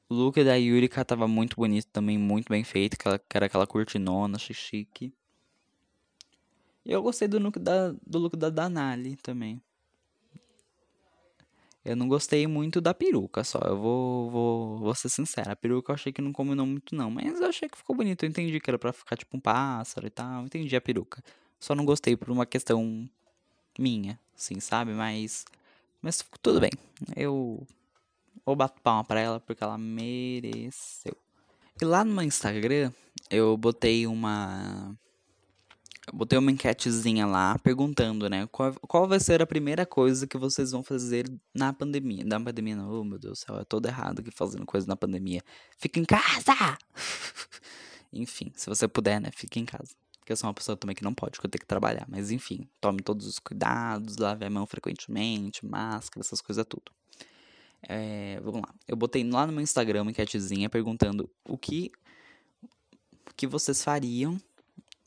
O 0.08 0.16
look 0.16 0.42
da 0.42 0.56
Yurika 0.56 1.04
tava 1.04 1.28
muito 1.28 1.58
bonito 1.58 1.88
também, 1.92 2.18
muito 2.18 2.48
bem 2.48 2.64
feito, 2.64 2.98
que 2.98 3.08
era 3.36 3.48
aquela 3.48 3.68
cortinona, 3.68 4.40
chique. 4.40 5.14
E 6.86 6.92
eu 6.94 7.02
gostei 7.04 7.28
do 7.28 7.38
look 7.38 7.60
da, 7.60 7.92
do 8.06 8.18
look 8.18 8.38
da 8.38 8.50
Danali 8.50 9.18
também. 9.18 9.62
Eu 11.88 11.96
não 11.96 12.06
gostei 12.06 12.46
muito 12.48 12.82
da 12.82 12.94
peruca, 12.94 13.46
só. 13.46 13.60
Eu 13.60 13.78
vou, 13.78 14.30
vou, 14.30 14.78
vou 14.80 14.94
ser 14.94 15.08
sincero. 15.08 15.50
A 15.50 15.56
peruca 15.56 15.94
eu 15.94 15.96
achei 15.96 16.12
que 16.12 16.22
não 16.22 16.34
combinou 16.34 16.66
muito, 16.66 16.94
não. 16.94 17.10
Mas 17.10 17.40
eu 17.40 17.48
achei 17.48 17.70
que 17.70 17.78
ficou 17.78 17.96
bonito. 17.96 18.24
Eu 18.24 18.30
entendi 18.30 18.60
que 18.60 18.70
era 18.70 18.78
pra 18.78 18.92
ficar 18.92 19.16
tipo 19.16 19.38
um 19.38 19.40
pássaro 19.40 20.06
e 20.06 20.10
tal. 20.10 20.42
Eu 20.42 20.46
entendi 20.48 20.76
a 20.76 20.82
peruca. 20.82 21.24
Só 21.58 21.74
não 21.74 21.86
gostei 21.86 22.18
por 22.18 22.30
uma 22.30 22.46
questão 22.46 23.10
minha, 23.80 24.20
assim, 24.38 24.60
sabe? 24.60 24.92
Mas. 24.92 25.46
Mas 26.02 26.22
tudo 26.42 26.60
bem. 26.60 26.72
Eu. 27.16 27.66
Vou 28.46 28.54
bato 28.54 28.82
palma 28.82 29.06
pra 29.06 29.22
ela 29.22 29.40
porque 29.40 29.64
ela 29.64 29.78
mereceu. 29.78 31.16
E 31.82 31.86
lá 31.86 32.04
no 32.04 32.14
meu 32.14 32.24
Instagram, 32.26 32.92
eu 33.32 33.56
botei 33.56 34.06
uma 34.06 34.94
botei 36.14 36.38
uma 36.38 36.52
enquetezinha 36.52 37.26
lá 37.26 37.58
perguntando, 37.60 38.30
né? 38.30 38.48
Qual, 38.48 38.74
qual 38.88 39.08
vai 39.08 39.20
ser 39.20 39.42
a 39.42 39.48
primeira 39.48 39.86
coisa 39.86 40.26
que 40.26 40.38
vocês 40.38 40.72
vão 40.72 40.84
fazer 40.84 41.30
na 41.54 41.74
pandemia? 41.74 42.24
Na 42.26 42.40
pandemia, 42.40 42.76
não, 42.76 42.92
oh 42.92 43.04
meu 43.04 43.20
Deus 43.20 43.40
do 43.40 43.46
céu, 43.46 43.60
é 43.60 43.64
todo 43.64 43.88
errado 43.88 44.20
aqui 44.20 44.32
fazendo 44.32 44.66
coisa 44.66 44.88
na 44.88 44.96
pandemia. 44.96 45.42
Fica 45.78 46.00
em 46.00 46.06
casa! 46.06 46.78
enfim, 48.12 48.52
se 48.56 48.68
você 48.68 48.88
puder, 48.88 49.20
né? 49.20 49.30
Fique 49.36 49.60
em 49.60 49.66
casa. 49.66 49.96
Porque 50.20 50.34
eu 50.34 50.38
sou 50.38 50.48
uma 50.48 50.54
pessoa 50.54 50.76
também 50.76 50.96
que 50.96 51.04
não 51.04 51.14
pode, 51.14 51.32
porque 51.32 51.48
eu 51.48 51.52
tenho 51.52 51.62
que 51.62 51.68
trabalhar. 51.68 52.06
Mas 52.10 52.32
enfim, 52.32 52.68
tome 52.82 53.02
todos 53.02 53.26
os 53.28 53.40
cuidados, 53.40 54.18
lave 54.18 54.46
a 54.46 54.50
mão 54.50 54.66
frequentemente, 54.66 55.66
máscara, 55.66 56.22
essas 56.22 56.42
coisas 56.42 56.66
tudo. 56.68 56.92
É, 57.82 58.40
vamos 58.42 58.62
lá. 58.62 58.74
Eu 58.88 58.96
botei 58.96 59.24
lá 59.24 59.46
no 59.46 59.54
meu 59.54 59.62
Instagram 59.62 60.02
uma 60.02 60.12
enquetezinha 60.12 60.70
perguntando 60.70 61.30
o 61.48 61.58
que, 61.58 61.92
o 63.30 63.34
que 63.36 63.48
vocês 63.48 63.84
fariam 63.84 64.38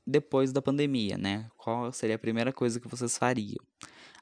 depois 0.07 0.53
da 0.53 0.63
pandemia, 0.63 1.17
né? 1.17 1.51
Qual 1.57 1.93
seria 1.93 2.17
a 2.17 2.19
primeira 2.19 2.53
coisa 2.53 2.81
que 2.81 2.89
vocês 2.89 3.17
fariam? 3.17 3.65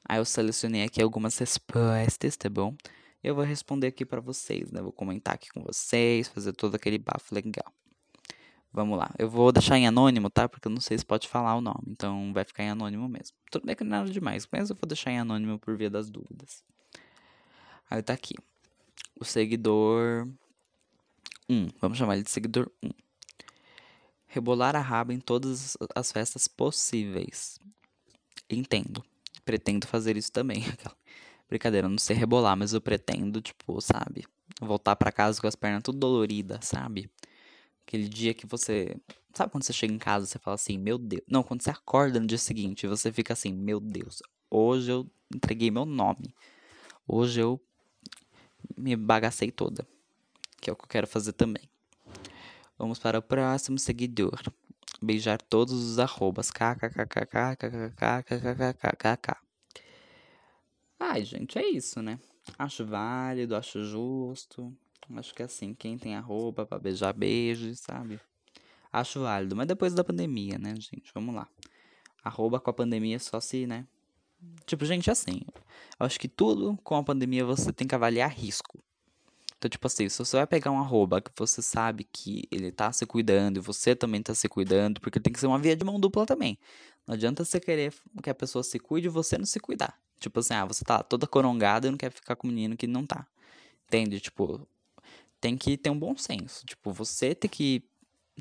Aí 0.07 0.17
eu 0.17 0.25
selecionei 0.25 0.83
aqui 0.83 1.01
algumas 1.01 1.37
respostas, 1.37 2.37
tá 2.37 2.49
bom? 2.49 2.75
Eu 3.23 3.35
vou 3.35 3.43
responder 3.43 3.87
aqui 3.87 4.05
para 4.05 4.21
vocês, 4.21 4.71
né? 4.71 4.81
Vou 4.81 4.91
comentar 4.91 5.33
aqui 5.33 5.49
com 5.49 5.61
vocês, 5.61 6.27
fazer 6.27 6.53
todo 6.53 6.75
aquele 6.75 6.97
bafo 6.97 7.35
legal. 7.35 7.71
Vamos 8.71 8.97
lá. 8.97 9.11
Eu 9.17 9.29
vou 9.29 9.51
deixar 9.51 9.77
em 9.77 9.87
anônimo, 9.87 10.29
tá? 10.29 10.47
Porque 10.47 10.67
eu 10.67 10.71
não 10.71 10.79
sei 10.79 10.97
se 10.97 11.05
pode 11.05 11.27
falar 11.27 11.55
o 11.55 11.61
nome, 11.61 11.83
então 11.87 12.31
vai 12.33 12.45
ficar 12.45 12.63
em 12.63 12.69
anônimo 12.69 13.09
mesmo. 13.09 13.35
Tudo 13.51 13.65
bem 13.65 13.75
que 13.75 13.83
não 13.83 13.97
é 13.97 13.99
nada 13.99 14.11
demais, 14.11 14.47
mas 14.51 14.69
eu 14.69 14.75
vou 14.75 14.87
deixar 14.87 15.11
em 15.11 15.19
anônimo 15.19 15.59
por 15.59 15.75
via 15.75 15.89
das 15.89 16.09
dúvidas. 16.09 16.63
Aí 17.89 18.01
tá 18.03 18.13
aqui. 18.13 18.35
O 19.19 19.25
seguidor 19.25 20.27
1. 21.49 21.69
Vamos 21.81 21.97
chamar 21.97 22.13
ele 22.13 22.23
de 22.23 22.29
seguidor 22.29 22.71
1 22.83 23.08
rebolar 24.29 24.75
a 24.75 24.79
raba 24.79 25.13
em 25.13 25.19
todas 25.19 25.75
as 25.93 26.11
festas 26.11 26.47
possíveis. 26.47 27.59
Entendo. 28.49 29.03
Pretendo 29.43 29.87
fazer 29.87 30.15
isso 30.15 30.31
também. 30.31 30.63
Brincadeira, 31.49 31.89
não 31.89 31.97
sei 31.97 32.15
rebolar, 32.15 32.55
mas 32.55 32.73
eu 32.73 32.79
pretendo, 32.79 33.41
tipo, 33.41 33.81
sabe? 33.81 34.23
Voltar 34.61 34.95
para 34.95 35.11
casa 35.11 35.41
com 35.41 35.47
as 35.47 35.55
pernas 35.55 35.81
tudo 35.83 35.97
doloridas, 35.97 36.65
sabe? 36.65 37.09
Aquele 37.85 38.07
dia 38.07 38.33
que 38.33 38.45
você. 38.45 38.95
Sabe 39.33 39.51
quando 39.51 39.63
você 39.63 39.73
chega 39.73 39.93
em 39.93 39.97
casa 39.97 40.25
você 40.25 40.37
fala 40.37 40.55
assim, 40.55 40.77
meu 40.77 40.97
Deus. 40.97 41.23
Não, 41.27 41.41
quando 41.41 41.63
você 41.63 41.71
acorda 41.71 42.19
no 42.19 42.27
dia 42.27 42.37
seguinte 42.37 42.87
você 42.87 43.11
fica 43.11 43.33
assim, 43.33 43.51
meu 43.51 43.79
Deus, 43.79 44.21
hoje 44.49 44.91
eu 44.91 45.09
entreguei 45.33 45.71
meu 45.71 45.85
nome. 45.85 46.33
Hoje 47.07 47.39
eu 47.39 47.59
me 48.77 48.95
bagacei 48.95 49.51
toda. 49.51 49.87
Que 50.61 50.69
é 50.69 50.73
o 50.73 50.75
que 50.75 50.83
eu 50.83 50.89
quero 50.89 51.07
fazer 51.07 51.33
também. 51.33 51.63
Vamos 52.79 52.97
para 52.97 53.19
o 53.19 53.21
próximo 53.21 53.77
seguidor. 53.77 54.41
Beijar 55.01 55.41
todos 55.41 55.73
os 55.73 55.99
arrobas. 55.99 56.49
KKKKKKKKKKKK. 56.49 59.35
Ai, 60.97 61.25
gente, 61.25 61.59
é 61.59 61.67
isso, 61.67 62.01
né? 62.01 62.17
Acho 62.57 62.85
válido, 62.85 63.57
acho 63.57 63.83
justo. 63.83 64.73
Acho 65.13 65.35
que 65.35 65.43
assim, 65.43 65.73
quem 65.73 65.97
tem 65.97 66.15
arroba 66.15 66.65
pra 66.65 66.79
beijar, 66.79 67.11
beijo, 67.11 67.75
sabe? 67.75 68.17
Acho 68.93 69.23
válido. 69.23 69.57
Mas 69.57 69.67
depois 69.67 69.93
da 69.93 70.03
pandemia, 70.03 70.57
né, 70.57 70.73
gente? 70.75 71.11
Vamos 71.13 71.35
lá. 71.35 71.49
Arroba 72.23 72.61
com 72.61 72.69
a 72.69 72.73
pandemia 72.73 73.19
só 73.19 73.41
se, 73.41 73.67
né? 73.67 73.85
Tipo, 74.65 74.85
gente, 74.85 75.11
assim, 75.11 75.41
acho 75.99 76.17
que 76.17 76.29
tudo 76.29 76.79
com 76.81 76.95
a 76.95 77.03
pandemia 77.03 77.43
você 77.43 77.73
tem 77.73 77.85
que 77.85 77.95
avaliar 77.95 78.31
risco. 78.31 78.81
Então, 79.59 79.67
tipo 79.67 79.85
assim, 79.87 80.07
se 80.07 80.17
você 80.17 80.37
vai 80.37 80.47
pegar 80.47 80.71
um 80.71 80.79
arroba 80.79 81.19
que 81.19 81.29
você 81.35 81.61
sabe 81.61 82.05
que 82.05 82.47
ele 82.49 82.71
tá 82.71 82.93
se 82.93 83.05
cuidando 83.05 83.57
e 83.57 83.59
você 83.59 83.93
também 83.93 84.23
tá 84.23 84.33
se 84.33 84.47
cuidando, 84.47 85.01
porque 85.01 85.19
tem 85.19 85.33
que 85.33 85.39
ser 85.39 85.47
uma 85.47 85.59
via 85.59 85.75
de 85.75 85.83
mão 85.83 85.99
dupla 85.99 86.25
também. 86.25 86.57
Não 87.05 87.13
adianta 87.13 87.43
você 87.43 87.59
querer 87.59 87.93
que 88.23 88.29
a 88.29 88.35
pessoa 88.35 88.63
se 88.63 88.79
cuide 88.79 89.07
e 89.07 89.09
você 89.09 89.37
não 89.37 89.45
se 89.45 89.59
cuidar. 89.59 89.99
Tipo 90.17 90.39
assim, 90.39 90.53
ah, 90.53 90.63
você 90.63 90.85
tá 90.85 91.03
toda 91.03 91.27
corongada 91.27 91.87
e 91.87 91.91
não 91.91 91.97
quer 91.97 92.09
ficar 92.09 92.37
com 92.37 92.47
o 92.47 92.51
menino 92.51 92.77
que 92.77 92.87
não 92.87 93.05
tá. 93.05 93.27
Entende? 93.85 94.21
Tipo, 94.21 94.65
tem 95.41 95.57
que 95.57 95.75
ter 95.75 95.89
um 95.89 95.99
bom 95.99 96.15
senso. 96.15 96.65
Tipo, 96.65 96.93
você 96.93 97.35
tem 97.35 97.49
que 97.49 97.83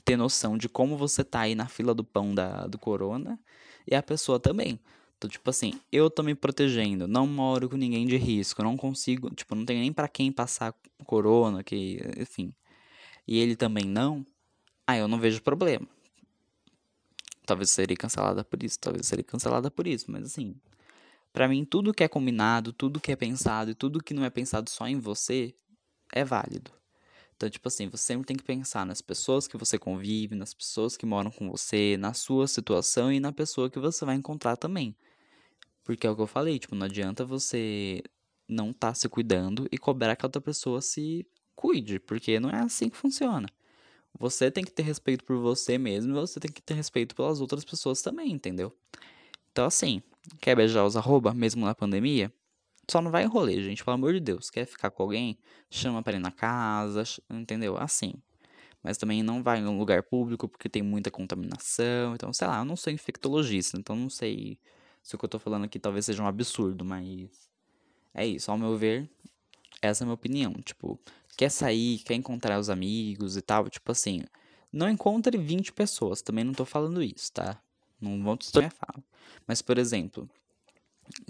ter 0.05 0.17
noção 0.17 0.57
de 0.57 0.69
como 0.69 0.97
você 0.97 1.25
tá 1.25 1.41
aí 1.41 1.57
na 1.57 1.67
fila 1.67 1.95
do 1.95 2.05
pão 2.05 2.33
da, 2.33 2.69
do 2.69 2.79
corona 2.79 3.41
e 3.87 3.95
a 3.97 4.03
pessoa 4.03 4.39
também. 4.39 4.79
Então, 5.19 5.29
tipo 5.29 5.51
assim, 5.51 5.73
eu 5.91 6.09
tô 6.09 6.23
me 6.23 6.33
protegendo, 6.33 7.09
não 7.09 7.27
moro 7.27 7.69
com 7.69 7.77
ninguém 7.77 8.07
de 8.07 8.17
risco, 8.17 8.63
não 8.63 8.77
consigo, 8.77 9.29
tipo, 9.35 9.57
não 9.57 9.65
tenho 9.65 9.81
nem 9.81 9.93
para 9.93 10.07
quem 10.07 10.31
passar 10.31 10.73
corona, 11.05 11.65
que, 11.65 12.01
enfim. 12.17 12.55
E 13.27 13.37
ele 13.37 13.57
também 13.57 13.85
não, 13.85 14.25
aí 14.87 15.01
eu 15.01 15.09
não 15.09 15.19
vejo 15.19 15.43
problema. 15.43 15.87
Talvez 17.45 17.71
seria 17.71 17.97
cancelada 17.97 18.45
por 18.45 18.63
isso, 18.63 18.79
talvez 18.79 19.07
seria 19.09 19.25
cancelada 19.25 19.71
por 19.73 19.89
isso, 19.89 20.09
mas 20.09 20.25
assim, 20.25 20.55
para 21.33 21.49
mim 21.49 21.65
tudo 21.65 21.93
que 21.93 22.05
é 22.05 22.09
combinado, 22.09 22.73
tudo 22.73 23.01
que 23.01 23.11
é 23.11 23.17
pensado 23.17 23.73
e 23.73 23.75
tudo 23.75 24.03
que 24.03 24.15
não 24.15 24.25
é 24.25 24.31
pensado 24.31 24.71
só 24.71 24.87
em 24.87 25.01
você 25.01 25.53
é 26.13 26.25
válido. 26.25 26.71
Então, 27.37 27.51
tipo 27.51 27.67
assim, 27.67 27.89
você 27.89 28.05
sempre 28.05 28.27
tem 28.27 28.37
que 28.37 28.45
pensar 28.45 28.87
nas 28.87 29.01
pessoas 29.01 29.49
que 29.49 29.57
você 29.57 29.79
convive, 29.79 30.35
nas 30.35 30.55
pessoas 30.55 30.97
que 30.97 31.07
moram 31.07 31.31
com 31.31 31.51
você, 31.51 31.97
na 31.97 32.13
sua 32.13 32.47
situação 32.47 33.13
e 33.13 33.21
na 33.21 33.33
pessoa 33.33 33.71
que 33.71 33.79
você 33.79 34.05
vai 34.05 34.17
encontrar 34.17 34.57
também. 34.57 34.95
Porque 35.89 36.07
é 36.07 36.11
o 36.11 36.15
que 36.15 36.21
eu 36.21 36.27
falei, 36.27 36.59
tipo, 36.59 36.75
não 36.75 36.85
adianta 36.85 37.25
você 37.25 38.03
não 38.47 38.75
tá 38.75 38.93
se 38.93 39.09
cuidando 39.09 39.67
e 39.73 39.79
cobrar 39.79 40.15
que 40.15 40.23
a 40.23 40.29
outra 40.29 40.39
pessoa 40.39 40.83
se 40.83 41.27
cuide, 41.57 41.99
porque 41.99 42.39
não 42.39 42.51
é 42.51 42.61
assim 42.61 42.91
que 42.91 42.97
funciona. 42.99 43.49
Você 44.19 44.51
tem 44.51 44.63
que 44.63 44.71
ter 44.71 44.83
respeito 44.83 45.25
por 45.25 45.39
você 45.39 45.79
mesmo 45.79 46.13
e 46.13 46.21
você 46.21 46.39
tem 46.39 46.53
que 46.53 46.61
ter 46.61 46.75
respeito 46.75 47.15
pelas 47.15 47.41
outras 47.41 47.65
pessoas 47.65 48.03
também, 48.03 48.31
entendeu? 48.33 48.77
Então, 49.51 49.65
assim, 49.65 50.03
quer 50.43 50.55
beijar 50.55 50.85
os 50.85 50.95
arroba, 50.95 51.33
mesmo 51.33 51.65
na 51.65 51.75
pandemia? 51.75 52.31
Só 52.87 53.01
não 53.01 53.11
vai 53.11 53.25
em 53.25 53.27
rolê, 53.27 53.63
gente, 53.63 53.83
pelo 53.83 53.95
amor 53.95 54.13
de 54.13 54.21
Deus. 54.21 54.51
Quer 54.51 54.67
ficar 54.67 54.91
com 54.91 55.03
alguém? 55.03 55.39
Chama 55.71 56.03
pra 56.03 56.17
ir 56.17 56.21
na 56.21 56.31
casa, 56.31 57.03
entendeu? 57.31 57.79
Assim. 57.79 58.13
Mas 58.83 58.99
também 58.99 59.23
não 59.23 59.43
vai 59.43 59.61
em 59.61 59.67
um 59.67 59.79
lugar 59.79 60.03
público 60.03 60.47
porque 60.47 60.69
tem 60.69 60.83
muita 60.83 61.11
contaminação. 61.11 62.15
Então, 62.15 62.31
sei 62.31 62.47
lá, 62.47 62.59
eu 62.59 62.67
não 62.67 62.77
sou 62.77 62.93
infectologista, 62.93 63.79
então 63.79 63.97
não 63.97 64.11
sei 64.11 64.59
se 65.09 65.15
o 65.15 65.19
que 65.19 65.25
eu 65.25 65.29
tô 65.29 65.39
falando 65.39 65.65
aqui 65.65 65.79
talvez 65.79 66.05
seja 66.05 66.23
um 66.23 66.27
absurdo, 66.27 66.85
mas 66.85 67.31
é 68.13 68.27
isso, 68.27 68.51
ao 68.51 68.59
meu 68.59 68.77
ver, 68.77 69.09
essa 69.81 70.03
é 70.03 70.05
a 70.05 70.07
minha 70.07 70.15
opinião. 70.15 70.53
Tipo, 70.63 71.01
quer 71.35 71.51
sair, 71.51 72.01
quer 72.01 72.13
encontrar 72.13 72.59
os 72.59 72.69
amigos 72.69 73.35
e 73.35 73.41
tal, 73.41 73.71
tipo 73.71 73.91
assim, 73.91 74.23
não 74.71 74.87
encontre 74.87 75.39
20 75.39 75.73
pessoas, 75.73 76.21
também 76.21 76.45
não 76.45 76.53
tô 76.53 76.67
falando 76.67 77.03
isso, 77.03 77.33
tá? 77.33 77.59
Não 77.99 78.23
vou 78.23 78.37
te 78.37 78.55
minha 78.55 78.69
fala. 78.69 79.03
Mas, 79.47 79.63
por 79.63 79.79
exemplo, 79.79 80.29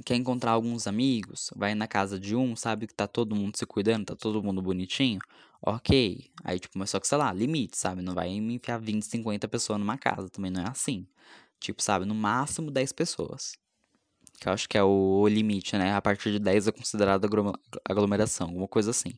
quer 0.05 0.17
encontrar 0.17 0.51
alguns 0.51 0.89
amigos, 0.89 1.53
vai 1.55 1.73
na 1.77 1.87
casa 1.87 2.19
de 2.19 2.35
um, 2.35 2.57
sabe 2.57 2.89
que 2.89 2.95
tá 2.95 3.07
todo 3.07 3.37
mundo 3.37 3.57
se 3.57 3.65
cuidando, 3.65 4.07
tá 4.07 4.17
todo 4.17 4.43
mundo 4.43 4.61
bonitinho, 4.61 5.21
ok. 5.63 6.29
Aí, 6.43 6.59
tipo, 6.59 6.77
mas 6.77 6.91
só 6.91 6.99
que, 6.99 7.07
sei 7.07 7.19
lá, 7.19 7.33
limite, 7.33 7.79
sabe? 7.79 8.03
Não 8.03 8.13
vai 8.13 8.41
me 8.41 8.55
enfiar 8.55 8.81
20, 8.81 9.05
50 9.05 9.47
pessoas 9.47 9.79
numa 9.79 9.97
casa, 9.97 10.29
também 10.29 10.51
não 10.51 10.63
é 10.63 10.69
assim. 10.69 11.07
Tipo, 11.61 11.81
sabe, 11.81 12.05
no 12.05 12.15
máximo 12.15 12.73
10 12.73 12.93
pessoas 12.93 13.57
que 14.39 14.49
eu 14.49 14.53
acho 14.53 14.69
que 14.69 14.79
é 14.79 14.83
o 14.83 15.27
limite, 15.29 15.77
né? 15.77 15.95
A 15.95 16.03
partir 16.03 16.33
de 16.33 16.39
10 16.39 16.69
é 16.69 16.73
considerado 16.73 17.29
aglomeração, 17.85 18.49
alguma 18.49 18.69
coisa 18.69 18.91
assim. 18.91 19.13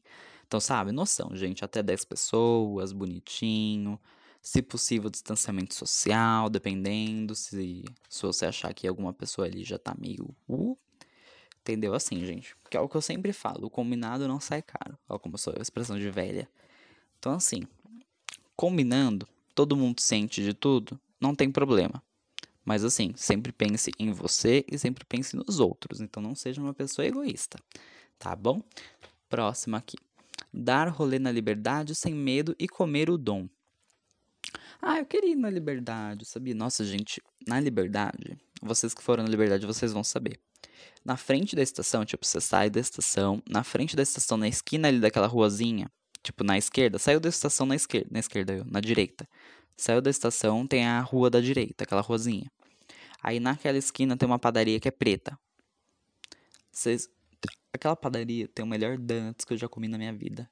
Então, 0.47 0.59
sabe, 0.61 0.93
noção, 0.93 1.31
gente, 1.37 1.65
até 1.65 1.83
10 1.83 2.05
pessoas, 2.05 2.93
bonitinho. 2.93 4.01
Se 4.43 4.63
possível, 4.63 5.11
distanciamento 5.11 5.75
social, 5.75 6.49
dependendo. 6.49 7.35
Se, 7.35 7.85
se 8.09 8.23
você 8.23 8.47
achar 8.47 8.73
que 8.75 8.89
alguma 8.89 9.13
pessoa 9.13 9.47
ali 9.47 9.63
já 9.63 9.79
tá 9.79 9.95
meio. 9.99 10.35
Uh, 10.49 10.77
entendeu? 11.61 11.95
Assim, 11.95 12.25
gente. 12.25 12.57
Que 12.71 12.77
é 12.77 12.81
o 12.81 12.89
que 12.89 12.97
eu 12.97 13.03
sempre 13.03 13.33
falo: 13.33 13.67
o 13.67 13.71
combinado 13.71 14.27
não 14.27 14.41
sai 14.41 14.63
caro. 14.63 14.99
Olha 15.09 15.19
como 15.19 15.35
eu 15.35 15.39
sou 15.39 15.55
a 15.57 15.63
expressão 15.63 15.99
de 15.99 16.11
velha. 16.11 16.49
Então, 17.19 17.35
assim, 17.35 17.63
combinando, 18.57 19.29
todo 19.55 19.77
mundo 19.77 20.01
sente 20.01 20.43
de 20.43 20.55
tudo, 20.55 20.99
não 21.21 21.35
tem 21.35 21.51
problema. 21.51 22.03
Mas 22.65 22.85
assim, 22.85 23.13
sempre 23.17 23.53
pense 23.53 23.91
em 23.99 24.13
você 24.13 24.65
e 24.71 24.79
sempre 24.79 25.05
pense 25.05 25.35
nos 25.37 25.59
outros. 25.61 26.01
Então 26.01 26.23
não 26.23 26.35
seja 26.35 26.61
uma 26.61 26.75
pessoa 26.75 27.07
egoísta, 27.07 27.59
tá 28.19 28.35
bom? 28.37 28.63
Próximo 29.29 29.77
aqui. 29.77 29.97
Dar 30.53 30.89
rolê 30.89 31.19
na 31.19 31.31
liberdade 31.31 31.95
sem 31.95 32.15
medo 32.15 32.55
e 32.59 32.69
comer 32.69 33.09
o 33.11 33.17
dom. 33.17 33.49
Ah, 34.83 34.99
eu 34.99 35.07
queria 35.07 35.33
ir 35.33 35.37
na 35.37 35.51
liberdade, 35.51 36.25
sabia? 36.25 36.55
Nossa, 36.55 36.85
gente, 36.85 37.23
na 37.47 37.61
liberdade, 37.61 38.39
vocês 38.63 38.95
que 38.95 39.03
foram 39.03 39.23
na 39.23 39.29
liberdade, 39.29 39.67
vocês 39.67 39.93
vão 39.93 40.03
saber. 40.03 40.41
Na 41.05 41.17
frente 41.17 41.55
da 41.55 41.63
estação, 41.63 42.05
tipo, 42.05 42.25
você 42.25 42.41
sai 42.41 42.71
da 42.71 42.81
estação, 42.81 43.43
na 43.49 43.63
frente 43.63 43.95
da 43.95 44.03
estação, 44.03 44.37
na 44.37 44.49
esquina 44.49 44.89
ali 44.89 44.99
daquela 44.99 45.27
ruazinha, 45.27 45.91
tipo, 46.23 46.45
na 46.45 46.57
esquerda, 46.57 46.99
saiu 46.99 47.21
da 47.21 47.29
estação 47.29 47.67
na 47.67 47.77
esquerda, 47.77 48.09
na 48.11 48.19
esquerda, 48.19 48.65
na 48.65 48.81
direita. 48.81 49.29
Saiu 49.77 50.01
da 50.01 50.11
estação, 50.11 50.67
tem 50.67 50.87
a 50.87 51.01
rua 51.01 51.31
da 51.31 51.41
direita, 51.41 51.85
aquela 51.85 52.01
ruazinha. 52.01 52.51
Aí 53.23 53.41
naquela 53.41 53.79
esquina 53.79 54.17
tem 54.17 54.27
uma 54.27 54.39
padaria 54.39 54.81
que 54.81 54.89
é 54.89 54.91
preta. 54.91 55.39
Vocês... 56.71 57.09
Aquela 57.73 57.95
padaria 57.95 58.49
tem 58.49 58.65
o 58.65 58.69
melhor 58.69 58.99
donuts 58.99 59.45
que 59.45 59.53
eu 59.53 59.57
já 59.57 59.69
comi 59.69 59.89
na 59.89 59.97
minha 59.97 60.13
vida. 60.13 60.49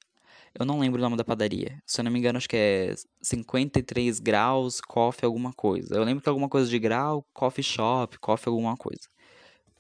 Eu 0.59 0.65
não 0.65 0.79
lembro 0.79 0.99
o 0.99 1.03
nome 1.03 1.17
da 1.17 1.25
padaria. 1.25 1.81
Se 1.87 2.01
eu 2.01 2.05
não 2.05 2.11
me 2.11 2.19
engano, 2.19 2.37
acho 2.37 2.49
que 2.49 2.57
é 2.57 2.95
53 3.21 4.19
graus, 4.21 4.81
coffee 4.81 5.27
alguma 5.27 5.53
coisa. 5.53 5.95
Eu 5.97 6.05
lembro 6.05 6.23
que 6.23 6.29
é 6.29 6.31
alguma 6.31 6.49
coisa 6.49 6.69
de 6.69 6.79
grau, 6.79 7.25
coffee 7.33 7.63
shop, 7.65 8.19
coffee 8.19 8.49
alguma 8.51 8.77
coisa. 8.77 9.09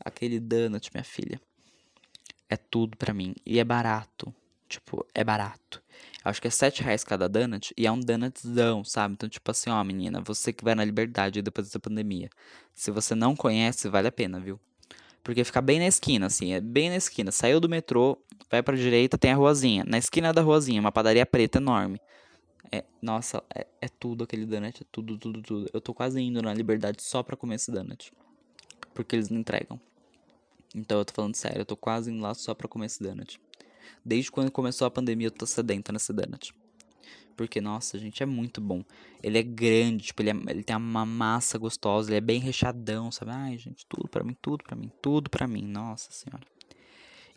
Aquele 0.05 0.39
donut, 0.39 0.91
minha 0.93 1.05
filha. 1.05 1.41
É 2.49 2.57
tudo 2.57 2.97
pra 2.97 3.13
mim. 3.13 3.35
E 3.45 3.59
é 3.59 3.65
barato. 3.65 4.35
Tipo, 4.69 5.07
é 5.15 5.25
barato. 5.25 5.83
Acho 6.25 6.43
que 6.43 6.49
é 6.49 6.51
7 6.51 6.83
reais 6.83 7.05
cada 7.05 7.29
donut 7.29 7.73
e 7.77 7.87
é 7.87 7.93
um 7.93 7.99
donutzão, 7.99 8.85
sabe? 8.85 9.15
Então, 9.15 9.29
tipo 9.29 9.51
assim, 9.51 9.71
ó, 9.71 9.83
menina, 9.83 10.21
você 10.21 10.53
que 10.53 10.65
vai 10.65 10.75
na 10.75 10.85
liberdade 10.85 11.41
depois 11.43 11.67
dessa 11.67 11.81
pandemia. 11.81 12.29
Se 12.75 12.91
você 12.91 13.15
não 13.15 13.35
conhece, 13.37 13.89
vale 13.89 14.09
a 14.09 14.13
pena, 14.13 14.39
viu? 14.39 14.61
Porque 15.23 15.45
fica 15.45 15.61
bem 15.61 15.79
na 15.79 15.87
esquina, 15.87 16.27
assim, 16.27 16.53
é 16.53 16.61
bem 16.61 16.91
na 16.91 16.97
esquina. 16.97 17.31
Saiu 17.31 17.61
do 17.61 17.69
metrô, 17.69 18.19
vai 18.51 18.63
pra 18.63 18.77
direita, 18.77 19.19
tem 19.19 19.33
a 19.33 19.37
ruazinha. 19.37 19.85
Na 19.87 19.99
esquina 19.99 20.33
da 20.33 20.43
ruazinha, 20.43 20.81
uma 20.81 20.93
padaria 20.93 21.27
preta 21.27 21.59
enorme. 21.59 22.01
É, 22.71 22.85
nossa, 23.01 23.43
é, 23.55 23.67
é 23.81 23.89
tudo 23.89 24.25
aquele 24.25 24.45
donut, 24.45 24.83
é 24.83 24.87
tudo, 24.91 25.19
tudo, 25.19 25.43
tudo. 25.43 25.71
Eu 25.73 25.81
tô 25.81 25.95
quase 25.95 26.21
indo 26.21 26.43
na 26.43 26.53
liberdade 26.53 27.03
só 27.03 27.23
pra 27.23 27.37
comer 27.37 27.57
esse 27.57 27.71
donut. 27.71 28.13
Porque 28.95 29.17
eles 29.17 29.29
não 29.29 29.39
entregam. 29.39 29.81
Então 30.75 30.99
eu 30.99 31.05
tô 31.05 31.15
falando 31.15 31.35
sério, 31.35 31.61
eu 31.61 31.65
tô 31.65 31.77
quase 31.77 32.11
indo 32.11 32.21
lá 32.21 32.35
só 32.35 32.55
pra 32.55 32.69
comer 32.69 32.87
esse 32.87 33.03
donut. 33.03 33.41
Desde 34.05 34.31
quando 34.31 34.51
começou 34.51 34.87
a 34.87 34.91
pandemia 34.91 35.29
eu 35.29 35.31
tô 35.31 35.47
sedenta 35.47 35.93
nesse 35.93 36.13
donut. 36.13 36.55
Porque, 37.37 37.61
nossa, 37.61 37.99
gente, 37.99 38.21
é 38.23 38.27
muito 38.27 38.61
bom. 38.61 38.83
Ele 39.23 39.39
é 39.39 39.43
grande, 39.43 40.07
tipo, 40.07 40.23
ele, 40.23 40.31
é, 40.31 40.35
ele 40.49 40.65
tem 40.65 40.75
uma 40.75 41.07
massa 41.07 41.57
gostosa, 41.57 42.11
ele 42.11 42.17
é 42.17 42.21
bem 42.21 42.41
recheadão, 42.41 43.13
sabe? 43.13 43.31
Ai, 43.31 43.57
gente, 43.57 43.87
tudo 43.87 44.09
pra 44.09 44.25
mim, 44.25 44.37
tudo 44.43 44.65
pra 44.65 44.75
mim, 44.75 44.91
tudo 45.01 45.31
pra 45.31 45.47
mim, 45.47 45.63
nossa 45.63 46.11
senhora. 46.11 46.45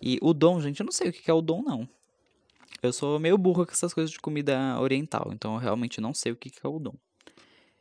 E 0.02 0.18
o 0.22 0.34
dom, 0.34 0.60
gente, 0.60 0.80
eu 0.80 0.86
não 0.86 0.92
sei 0.92 1.10
o 1.10 1.14
que 1.14 1.30
é 1.30 1.34
o 1.34 1.42
dom, 1.42 1.62
não. 1.62 1.88
Eu 2.82 2.92
sou 2.92 3.20
meio 3.20 3.38
burro 3.38 3.64
com 3.64 3.72
essas 3.72 3.94
coisas 3.94 4.10
de 4.10 4.20
comida 4.20 4.80
oriental, 4.80 5.30
então 5.32 5.54
eu 5.54 5.60
realmente 5.60 6.02
não 6.02 6.16
sei 6.16 6.32
o 6.32 6.36
que 6.36 6.52
é 6.64 6.68
o 6.68 6.80
dom. 6.80 6.96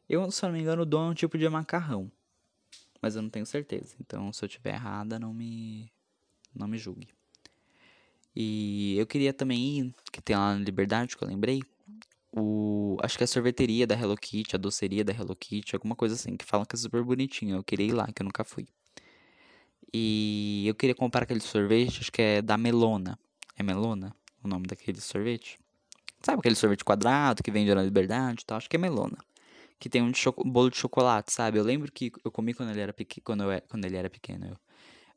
Eu, 0.06 0.30
se 0.30 0.44
eu 0.44 0.48
não 0.48 0.56
me 0.56 0.60
engano, 0.60 0.82
o 0.82 0.86
dom 0.86 1.06
é 1.06 1.10
um 1.10 1.14
tipo 1.14 1.38
de 1.38 1.48
macarrão. 1.48 2.12
Mas 3.00 3.16
eu 3.16 3.22
não 3.22 3.30
tenho 3.30 3.46
certeza. 3.46 3.94
Então, 4.00 4.30
se 4.32 4.44
eu 4.44 4.48
tiver 4.48 4.74
errada, 4.74 5.18
não 5.18 5.32
me. 5.32 5.90
Não 6.54 6.68
me 6.68 6.76
julgue. 6.76 7.08
E 8.34 8.96
eu 8.98 9.06
queria 9.06 9.32
também 9.32 9.78
ir, 9.78 9.94
que 10.12 10.22
tem 10.22 10.36
lá 10.36 10.54
na 10.54 10.64
Liberdade, 10.64 11.16
que 11.16 11.24
eu 11.24 11.28
lembrei, 11.28 11.62
o, 12.32 12.96
acho 13.02 13.16
que 13.16 13.24
é 13.24 13.26
a 13.26 13.28
sorveteria 13.28 13.86
da 13.86 13.94
Hello 13.94 14.16
Kitty, 14.16 14.54
a 14.54 14.58
doceria 14.58 15.04
da 15.04 15.12
Hello 15.12 15.34
Kitty, 15.34 15.74
alguma 15.74 15.96
coisa 15.96 16.14
assim, 16.14 16.36
que 16.36 16.44
falam 16.44 16.64
que 16.64 16.76
é 16.76 16.78
super 16.78 17.02
bonitinho. 17.02 17.56
Eu 17.56 17.64
queria 17.64 17.86
ir 17.86 17.92
lá, 17.92 18.06
que 18.06 18.22
eu 18.22 18.24
nunca 18.24 18.44
fui. 18.44 18.68
E 19.92 20.64
eu 20.66 20.74
queria 20.74 20.94
comprar 20.94 21.24
aquele 21.24 21.40
sorvete, 21.40 22.00
acho 22.00 22.12
que 22.12 22.22
é 22.22 22.42
da 22.42 22.56
Melona. 22.56 23.18
É 23.56 23.62
Melona 23.62 24.14
o 24.42 24.48
nome 24.48 24.66
daquele 24.66 25.00
sorvete? 25.00 25.58
Sabe 26.22 26.38
aquele 26.38 26.54
sorvete 26.54 26.84
quadrado 26.84 27.42
que 27.42 27.50
vende 27.50 27.74
na 27.74 27.82
Liberdade 27.82 28.42
e 28.42 28.46
tal? 28.46 28.58
Acho 28.58 28.68
que 28.70 28.76
é 28.76 28.78
Melona. 28.78 29.18
Que 29.78 29.88
tem 29.88 30.02
um, 30.02 30.10
de 30.10 30.20
bolo 30.44 30.70
de 30.70 30.76
chocolate, 30.76 31.32
sabe? 31.32 31.58
Eu 31.58 31.64
lembro 31.64 31.90
que 31.90 32.12
eu 32.24 32.30
comi 32.30 32.54
quando 32.54 32.70
ele 32.70 32.80
era, 32.80 32.92
pequ... 32.92 33.20
quando 33.22 33.50
eu... 33.50 33.62
quando 33.62 33.84
ele 33.84 33.96
era 33.96 34.08
pequeno. 34.08 34.46
Eu 34.46 34.56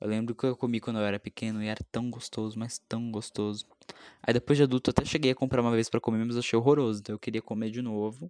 eu 0.03 0.09
lembro 0.09 0.35
que 0.35 0.43
eu 0.43 0.53
comi 0.57 0.81
quando 0.81 0.99
eu 0.99 1.05
era 1.05 1.17
pequeno 1.17 1.63
e 1.63 1.67
era 1.67 1.79
tão 1.89 2.09
gostoso, 2.09 2.59
mas 2.59 2.77
tão 2.89 3.09
gostoso. 3.09 3.65
Aí 4.21 4.33
depois 4.33 4.57
de 4.57 4.63
adulto 4.63 4.89
até 4.89 5.05
cheguei 5.05 5.31
a 5.31 5.35
comprar 5.35 5.61
uma 5.61 5.71
vez 5.71 5.87
para 5.87 6.01
comer, 6.01 6.25
mas 6.25 6.35
achei 6.35 6.59
horroroso. 6.59 6.99
Então 6.99 7.15
eu 7.15 7.19
queria 7.19 7.41
comer 7.41 7.71
de 7.71 7.81
novo 7.81 8.29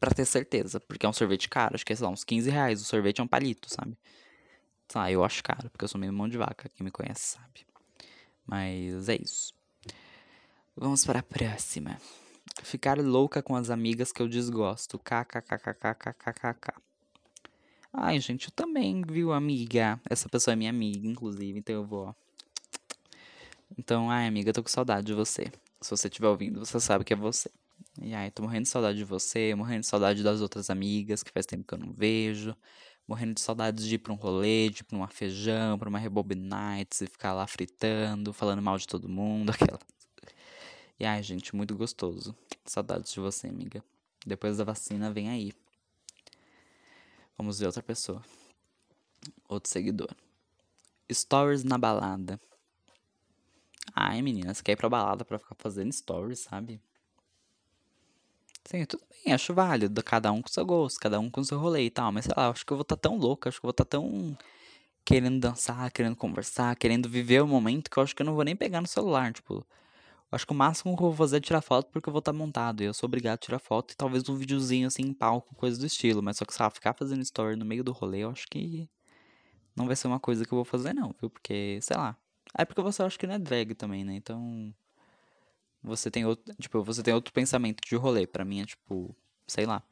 para 0.00 0.14
ter 0.14 0.24
certeza, 0.24 0.80
porque 0.80 1.04
é 1.04 1.08
um 1.10 1.12
sorvete 1.12 1.46
caro, 1.46 1.74
acho 1.74 1.84
que 1.84 1.92
é 1.92 1.96
sei 1.96 2.06
lá, 2.06 2.10
uns 2.10 2.24
15 2.24 2.48
reais. 2.48 2.80
O 2.80 2.86
sorvete 2.86 3.20
é 3.20 3.22
um 3.22 3.28
palito, 3.28 3.68
sabe? 3.68 3.98
Lá, 4.94 5.12
eu 5.12 5.22
acho 5.22 5.44
caro, 5.44 5.68
porque 5.68 5.84
eu 5.84 5.88
sou 5.88 6.00
meio 6.00 6.12
mão 6.12 6.26
de 6.26 6.38
vaca, 6.38 6.70
quem 6.70 6.82
me 6.82 6.90
conhece 6.90 7.36
sabe. 7.36 7.66
Mas 8.46 9.10
é 9.10 9.16
isso. 9.16 9.52
Vamos 10.74 11.04
para 11.04 11.18
a 11.18 11.22
próxima. 11.22 11.98
Ficar 12.62 12.98
louca 12.98 13.42
com 13.42 13.54
as 13.54 13.68
amigas 13.68 14.10
que 14.10 14.22
eu 14.22 14.28
desgosto. 14.28 14.98
KKKKKKKK. 14.98 16.91
Ai, 17.92 18.20
gente, 18.20 18.46
eu 18.48 18.50
também, 18.52 19.02
viu, 19.02 19.32
amiga? 19.32 19.98
Essa 20.08 20.28
pessoa 20.28 20.52
é 20.52 20.56
minha 20.56 20.70
amiga, 20.70 21.06
inclusive, 21.06 21.58
então 21.58 21.74
eu 21.74 21.84
vou. 21.86 22.14
Então, 23.78 24.10
ai, 24.10 24.26
amiga, 24.26 24.50
eu 24.50 24.54
tô 24.54 24.62
com 24.62 24.68
saudade 24.68 25.06
de 25.06 25.14
você. 25.14 25.50
Se 25.80 25.90
você 25.90 26.08
estiver 26.08 26.28
ouvindo, 26.28 26.58
você 26.64 26.78
sabe 26.80 27.04
que 27.04 27.12
é 27.12 27.16
você. 27.16 27.50
E 28.00 28.14
ai, 28.14 28.30
tô 28.30 28.42
morrendo 28.42 28.64
de 28.64 28.68
saudade 28.68 28.98
de 28.98 29.04
você, 29.04 29.54
morrendo 29.54 29.80
de 29.80 29.86
saudade 29.86 30.22
das 30.22 30.40
outras 30.40 30.70
amigas 30.70 31.22
que 31.22 31.30
faz 31.32 31.46
tempo 31.46 31.64
que 31.64 31.74
eu 31.74 31.78
não 31.78 31.92
vejo. 31.92 32.54
Morrendo 33.08 33.34
de 33.34 33.40
saudades 33.40 33.84
de 33.86 33.96
ir 33.96 33.98
pra 33.98 34.12
um 34.12 34.16
rolê, 34.16 34.68
de 34.70 34.80
ir 34.82 34.84
pra 34.84 34.96
uma 34.96 35.08
feijão, 35.08 35.78
pra 35.78 35.88
uma 35.88 35.98
Rebob 35.98 36.34
Nights 36.34 37.00
e 37.02 37.06
ficar 37.06 37.32
lá 37.34 37.46
fritando, 37.46 38.32
falando 38.32 38.62
mal 38.62 38.78
de 38.78 38.86
todo 38.86 39.08
mundo, 39.08 39.50
aquela. 39.52 39.78
E 40.98 41.04
ai, 41.04 41.22
gente, 41.22 41.54
muito 41.54 41.74
gostoso. 41.76 42.34
Saudades 42.64 43.12
de 43.12 43.20
você, 43.20 43.48
amiga. 43.48 43.82
Depois 44.26 44.56
da 44.58 44.64
vacina, 44.64 45.12
vem 45.12 45.28
aí. 45.28 45.52
Vamos 47.36 47.58
ver 47.58 47.66
outra 47.66 47.82
pessoa. 47.82 48.22
Outro 49.48 49.70
seguidor. 49.70 50.10
Stories 51.10 51.64
na 51.64 51.78
balada. 51.78 52.40
Ai, 53.94 54.22
menina, 54.22 54.54
você 54.54 54.62
quer 54.62 54.72
ir 54.72 54.76
pra 54.76 54.88
balada 54.88 55.24
pra 55.24 55.38
ficar 55.38 55.54
fazendo 55.58 55.92
stories, 55.92 56.40
sabe? 56.40 56.80
Sim, 58.64 58.84
tudo 58.86 59.02
bem, 59.10 59.34
acho 59.34 59.52
válido. 59.52 60.02
Cada 60.02 60.32
um 60.32 60.40
com 60.40 60.48
seu 60.48 60.64
gosto, 60.64 60.98
cada 60.98 61.18
um 61.20 61.28
com 61.28 61.42
seu 61.42 61.58
rolê 61.58 61.84
e 61.84 61.90
tal. 61.90 62.12
Mas 62.12 62.24
sei 62.24 62.34
lá, 62.36 62.48
acho 62.48 62.64
que 62.64 62.72
eu 62.72 62.76
vou 62.76 62.82
estar 62.82 62.96
tá 62.96 63.08
tão 63.08 63.18
louca, 63.18 63.48
acho 63.48 63.60
que 63.60 63.66
eu 63.66 63.68
vou 63.68 63.72
estar 63.72 63.84
tá 63.84 63.90
tão 63.98 64.36
querendo 65.04 65.40
dançar, 65.40 65.90
querendo 65.90 66.16
conversar, 66.16 66.76
querendo 66.76 67.08
viver 67.08 67.42
o 67.42 67.46
momento 67.46 67.90
que 67.90 67.98
eu 67.98 68.02
acho 68.02 68.14
que 68.14 68.22
eu 68.22 68.26
não 68.26 68.34
vou 68.34 68.44
nem 68.44 68.56
pegar 68.56 68.80
no 68.80 68.86
celular. 68.86 69.32
Tipo, 69.32 69.66
acho 70.32 70.46
que 70.46 70.52
o 70.52 70.56
máximo 70.56 70.96
que 70.96 71.02
eu 71.02 71.08
vou 71.08 71.16
fazer 71.16 71.36
é 71.36 71.40
tirar 71.40 71.60
foto 71.60 71.90
porque 71.92 72.08
eu 72.08 72.12
vou 72.12 72.20
estar 72.20 72.32
tá 72.32 72.38
montado. 72.38 72.82
E 72.82 72.86
eu 72.86 72.94
sou 72.94 73.06
obrigado 73.06 73.34
a 73.34 73.38
tirar 73.38 73.58
foto 73.58 73.92
e 73.92 73.96
talvez 73.96 74.28
um 74.28 74.34
videozinho 74.34 74.86
assim 74.88 75.02
em 75.02 75.12
palco, 75.12 75.54
coisa 75.54 75.78
do 75.78 75.86
estilo. 75.86 76.22
Mas 76.22 76.38
só 76.38 76.44
que, 76.44 76.54
sabe, 76.54 76.74
ficar 76.74 76.94
fazendo 76.94 77.22
story 77.22 77.56
no 77.56 77.64
meio 77.64 77.84
do 77.84 77.92
rolê, 77.92 78.20
eu 78.24 78.30
acho 78.30 78.46
que 78.50 78.88
não 79.76 79.86
vai 79.86 79.96
ser 79.96 80.08
uma 80.08 80.20
coisa 80.20 80.44
que 80.44 80.52
eu 80.52 80.56
vou 80.56 80.64
fazer, 80.64 80.94
não, 80.94 81.14
viu? 81.20 81.30
Porque, 81.30 81.78
sei 81.82 81.96
lá. 81.96 82.16
É 82.56 82.64
porque 82.64 82.82
você 82.82 83.02
acha 83.02 83.18
que 83.18 83.26
não 83.26 83.34
é 83.34 83.38
drag 83.38 83.74
também, 83.74 84.04
né? 84.04 84.14
Então 84.14 84.74
você 85.82 86.10
tem 86.10 86.24
outro, 86.24 86.54
tipo, 86.60 86.82
você 86.82 87.02
tem 87.02 87.14
outro 87.14 87.32
pensamento 87.32 87.80
de 87.86 87.96
rolê. 87.96 88.26
Para 88.26 88.44
mim 88.44 88.60
é 88.60 88.66
tipo, 88.66 89.14
sei 89.46 89.66
lá. 89.66 89.82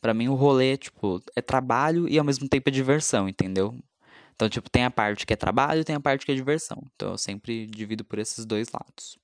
Para 0.00 0.14
mim 0.14 0.28
o 0.28 0.34
rolê, 0.34 0.76
tipo, 0.76 1.20
é 1.36 1.42
trabalho 1.42 2.08
e 2.08 2.18
ao 2.18 2.24
mesmo 2.24 2.48
tempo 2.48 2.68
é 2.68 2.72
diversão, 2.72 3.28
entendeu? 3.28 3.76
Então, 4.34 4.48
tipo, 4.48 4.70
tem 4.70 4.84
a 4.84 4.90
parte 4.90 5.26
que 5.26 5.32
é 5.32 5.36
trabalho 5.36 5.80
e 5.80 5.84
tem 5.84 5.96
a 5.96 6.00
parte 6.00 6.24
que 6.24 6.32
é 6.32 6.34
diversão. 6.34 6.82
Então, 6.94 7.12
eu 7.12 7.18
sempre 7.18 7.66
divido 7.66 8.04
por 8.04 8.20
esses 8.20 8.46
dois 8.46 8.68
lados. 8.72 9.18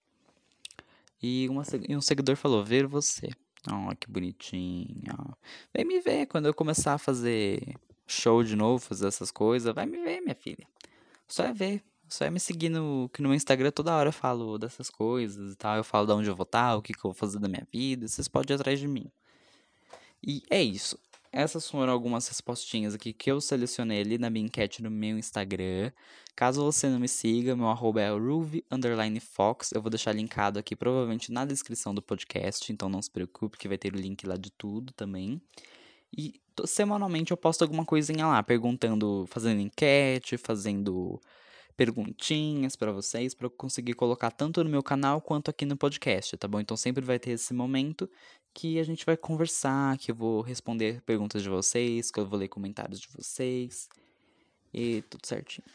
E, 1.27 1.49
uma, 1.49 1.63
e 1.89 1.97
um 1.97 2.03
seguidor 2.03 2.37
falou: 2.37 2.63
Ver 2.63 2.87
você. 2.87 3.31
Oh, 3.67 3.97
que 3.97 4.11
bonitinho. 4.11 5.35
Vem 5.75 5.83
me 5.87 5.99
ver 5.99 6.27
quando 6.27 6.45
eu 6.45 6.53
começar 6.53 6.93
a 6.93 6.99
fazer 6.99 7.77
show 8.07 8.45
de 8.45 8.55
novo, 8.55 8.85
fazer 8.85 9.07
essas 9.07 9.31
coisas. 9.31 9.75
Vai 9.75 9.87
me 9.87 9.97
ver, 10.03 10.21
minha 10.21 10.35
filha. 10.35 10.67
Só 11.27 11.45
é 11.45 11.53
ver. 11.55 11.83
Só 12.11 12.27
é 12.27 12.31
me 12.31 12.39
seguir 12.39 12.69
no, 12.69 13.09
que 13.11 13.23
no 13.23 13.31
meu 13.31 13.37
Instagram 13.37 13.71
toda 13.71 13.97
hora 13.97 14.11
eu 14.11 14.13
falo 14.13 14.59
dessas 14.59 14.91
coisas 14.91 15.55
e 15.55 15.57
tal. 15.57 15.79
Eu 15.79 15.85
falo 15.85 16.07
de 16.07 16.13
onde 16.13 16.29
eu 16.29 16.37
vou 16.37 16.45
estar, 16.45 16.77
o 16.77 16.83
que, 16.83 16.93
que 16.93 16.99
eu 16.99 17.05
vou 17.11 17.15
fazer 17.15 17.39
da 17.39 17.49
minha 17.49 17.67
vida. 17.73 18.07
Vocês 18.07 18.29
podem 18.29 18.55
ir 18.55 18.61
atrás 18.61 18.79
de 18.79 18.87
mim. 18.87 19.11
E 20.23 20.43
é 20.51 20.63
isso. 20.63 20.99
Essas 21.37 21.69
foram 21.69 21.93
algumas 21.93 22.29
respostinhas 22.29 22.95
aqui 22.95 23.13
que 23.13 23.29
eu 23.29 23.41
selecionei 23.41 24.01
ali 24.01 24.19
na 24.19 24.31
minha 24.31 24.47
enquete 24.47 24.81
no 24.81 24.89
meu 24.89 25.19
Instagram. 25.19 25.91
Caso 26.37 26.63
você 26.63 26.89
não 26.89 27.01
me 27.01 27.09
siga, 27.09 27.57
meu 27.57 27.67
arroba 27.67 28.01
é 28.01 29.21
Fox. 29.21 29.73
Eu 29.73 29.83
vou 29.83 29.91
deixar 29.91 30.13
linkado 30.13 30.61
aqui 30.61 30.77
provavelmente 30.77 31.33
na 31.33 31.45
descrição 31.45 31.93
do 31.93 32.01
podcast, 32.01 32.73
então 32.73 32.89
não 32.89 33.03
se 33.03 33.11
preocupe 33.11 33.59
que 33.59 33.67
vai 33.67 33.77
ter 33.77 33.93
o 33.93 33.97
link 33.97 34.25
lá 34.25 34.37
de 34.37 34.53
tudo 34.53 34.93
também. 34.93 35.43
E 36.17 36.41
semanalmente 36.67 37.33
eu 37.33 37.37
posto 37.37 37.63
alguma 37.63 37.85
coisinha 37.85 38.29
lá, 38.29 38.41
perguntando, 38.41 39.27
fazendo 39.27 39.61
enquete, 39.61 40.37
fazendo 40.37 41.21
perguntinhas 41.77 42.77
para 42.77 42.93
vocês, 42.93 43.35
para 43.35 43.47
eu 43.47 43.51
conseguir 43.51 43.95
colocar 43.95 44.31
tanto 44.31 44.63
no 44.63 44.71
meu 44.71 44.85
canal 44.85 45.21
quanto 45.21 45.51
aqui 45.51 45.67
no 45.67 45.77
podcast, 45.77 46.37
tá 46.37 46.47
bom? 46.47 46.61
Então 46.61 46.77
sempre 46.77 47.05
vai 47.05 47.19
ter 47.19 47.33
esse 47.33 47.53
momento 47.53 48.09
que 48.55 48.79
a 48.79 48.85
gente 48.85 49.05
vai 49.05 49.17
conversar, 49.17 49.99
que 49.99 50.13
eu 50.13 50.15
vou 50.15 50.41
responder 50.41 51.03
perguntas 51.03 51.43
de 51.43 51.49
vocês, 51.49 52.11
que 52.11 52.21
eu 52.21 52.27
vou 52.27 52.39
ler 52.39 52.49
comentários 52.49 53.01
de 53.01 53.09
vocês 53.09 53.89
e 54.73 55.03
tudo 55.11 55.27
certinho. 55.27 55.67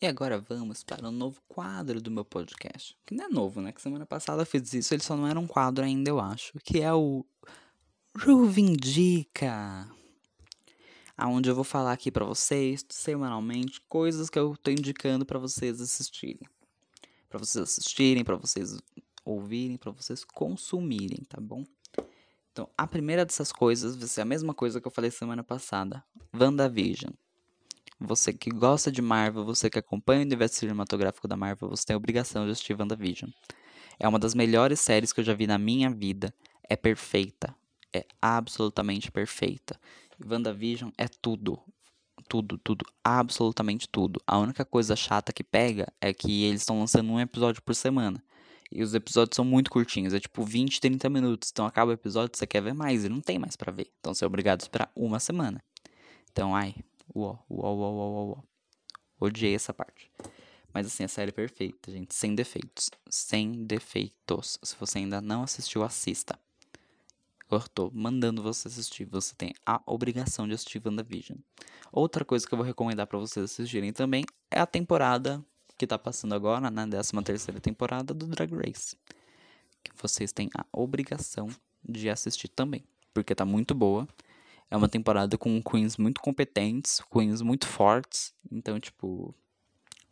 E 0.00 0.06
agora 0.06 0.38
vamos 0.38 0.84
para 0.84 1.08
um 1.08 1.12
novo 1.12 1.42
quadro 1.48 2.00
do 2.00 2.10
meu 2.10 2.24
podcast. 2.24 2.96
Que 3.04 3.14
não 3.14 3.24
é 3.24 3.28
novo, 3.28 3.60
né? 3.60 3.72
Que 3.72 3.82
semana 3.82 4.06
passada 4.06 4.42
eu 4.42 4.46
fiz 4.46 4.72
isso, 4.72 4.94
ele 4.94 5.02
só 5.02 5.16
não 5.16 5.26
era 5.26 5.38
um 5.38 5.46
quadro 5.46 5.84
ainda, 5.84 6.08
eu 6.08 6.20
acho. 6.20 6.56
Que 6.60 6.80
é 6.80 6.94
o 6.94 7.26
Ruvindica, 8.16 9.88
aonde 11.18 11.50
eu 11.50 11.54
vou 11.54 11.64
falar 11.64 11.92
aqui 11.92 12.12
para 12.12 12.24
vocês 12.24 12.84
semanalmente 12.88 13.80
coisas 13.88 14.30
que 14.30 14.38
eu 14.38 14.56
tô 14.56 14.70
indicando 14.70 15.26
para 15.26 15.38
vocês 15.38 15.80
assistirem, 15.80 16.48
para 17.28 17.38
vocês 17.38 17.62
assistirem, 17.64 18.24
para 18.24 18.36
vocês 18.36 18.78
ouvirem, 19.24 19.76
para 19.76 19.90
vocês 19.90 20.24
consumirem, 20.24 21.24
tá 21.28 21.40
bom? 21.40 21.64
Então, 22.52 22.70
a 22.78 22.86
primeira 22.86 23.24
dessas 23.24 23.52
coisas 23.52 23.96
vai 23.96 24.06
ser 24.06 24.20
a 24.20 24.24
mesma 24.24 24.54
coisa 24.54 24.80
que 24.80 24.86
eu 24.86 24.92
falei 24.92 25.10
semana 25.10 25.42
passada, 25.42 26.04
WandaVision. 26.32 27.12
Você 28.00 28.32
que 28.32 28.50
gosta 28.50 28.92
de 28.92 29.02
Marvel, 29.02 29.44
você 29.44 29.68
que 29.68 29.78
acompanha 29.78 30.20
o 30.20 30.24
universo 30.24 30.54
cinematográfico 30.54 31.26
da 31.26 31.36
Marvel, 31.36 31.68
você 31.68 31.84
tem 31.84 31.94
a 31.94 31.96
obrigação 31.96 32.46
de 32.46 32.52
assistir 32.52 32.78
WandaVision. 32.78 33.30
É 33.98 34.06
uma 34.06 34.20
das 34.20 34.34
melhores 34.34 34.78
séries 34.78 35.12
que 35.12 35.18
eu 35.18 35.24
já 35.24 35.34
vi 35.34 35.48
na 35.48 35.58
minha 35.58 35.90
vida. 35.90 36.32
É 36.62 36.76
perfeita 36.76 37.54
é 37.92 38.04
absolutamente 38.20 39.10
perfeita. 39.10 39.78
WandaVision 40.24 40.90
é 40.96 41.06
tudo. 41.08 41.60
Tudo, 42.28 42.58
tudo, 42.58 42.84
absolutamente 43.02 43.88
tudo. 43.88 44.20
A 44.26 44.38
única 44.38 44.64
coisa 44.64 44.94
chata 44.94 45.32
que 45.32 45.42
pega 45.42 45.90
é 46.00 46.12
que 46.12 46.44
eles 46.44 46.62
estão 46.62 46.78
lançando 46.80 47.10
um 47.10 47.20
episódio 47.20 47.62
por 47.62 47.74
semana. 47.74 48.22
E 48.70 48.82
os 48.82 48.94
episódios 48.94 49.34
são 49.34 49.44
muito 49.44 49.70
curtinhos, 49.70 50.12
é 50.12 50.20
tipo 50.20 50.44
20, 50.44 50.80
30 50.80 51.08
minutos. 51.08 51.50
Então 51.50 51.64
acaba 51.64 51.90
o 51.90 51.94
episódio, 51.94 52.36
você 52.36 52.46
quer 52.46 52.60
ver 52.60 52.74
mais 52.74 53.04
e 53.04 53.08
não 53.08 53.20
tem 53.20 53.38
mais 53.38 53.56
para 53.56 53.72
ver. 53.72 53.90
Então 53.98 54.12
você 54.12 54.24
é 54.24 54.26
obrigado 54.26 54.60
a 54.60 54.64
esperar 54.64 54.92
uma 54.94 55.18
semana. 55.18 55.62
Então, 56.30 56.54
ai, 56.54 56.74
uó, 57.14 57.38
uó, 57.50 57.72
uó, 57.72 57.90
uó, 57.90 58.24
uó. 58.26 58.42
Odiei 59.20 59.54
essa 59.54 59.72
parte. 59.72 60.10
Mas 60.72 60.86
assim, 60.86 61.04
a 61.04 61.08
série 61.08 61.30
é 61.30 61.32
perfeita, 61.32 61.90
gente. 61.90 62.14
Sem 62.14 62.34
defeitos. 62.34 62.90
Sem 63.08 63.64
defeitos. 63.64 64.58
Se 64.62 64.76
você 64.78 64.98
ainda 64.98 65.20
não 65.20 65.42
assistiu, 65.42 65.82
assista. 65.82 66.38
Eu 67.50 67.60
tô 67.60 67.90
mandando 67.94 68.42
você 68.42 68.68
assistir. 68.68 69.06
Você 69.06 69.34
tem 69.34 69.54
a 69.64 69.80
obrigação 69.86 70.46
de 70.46 70.54
assistir 70.54 70.82
WandaVision. 70.84 71.38
Outra 71.90 72.24
coisa 72.24 72.46
que 72.46 72.52
eu 72.52 72.58
vou 72.58 72.66
recomendar 72.66 73.06
para 73.06 73.18
vocês 73.18 73.44
assistirem 73.44 73.92
também 73.92 74.24
é 74.50 74.60
a 74.60 74.66
temporada 74.66 75.42
que 75.78 75.86
tá 75.86 75.98
passando 75.98 76.34
agora, 76.34 76.70
na 76.70 76.86
13 76.86 77.12
terceira 77.22 77.60
temporada 77.60 78.12
do 78.12 78.26
Drag 78.26 78.52
Race. 78.54 78.96
Que 79.82 79.92
vocês 79.96 80.32
têm 80.32 80.50
a 80.54 80.66
obrigação 80.72 81.48
de 81.82 82.10
assistir 82.10 82.48
também. 82.48 82.84
Porque 83.14 83.34
tá 83.34 83.44
muito 83.44 83.74
boa. 83.74 84.06
É 84.70 84.76
uma 84.76 84.88
temporada 84.88 85.38
com 85.38 85.62
queens 85.62 85.96
muito 85.96 86.20
competentes, 86.20 87.00
queens 87.10 87.40
muito 87.40 87.66
fortes. 87.66 88.34
Então, 88.50 88.78
tipo, 88.78 89.34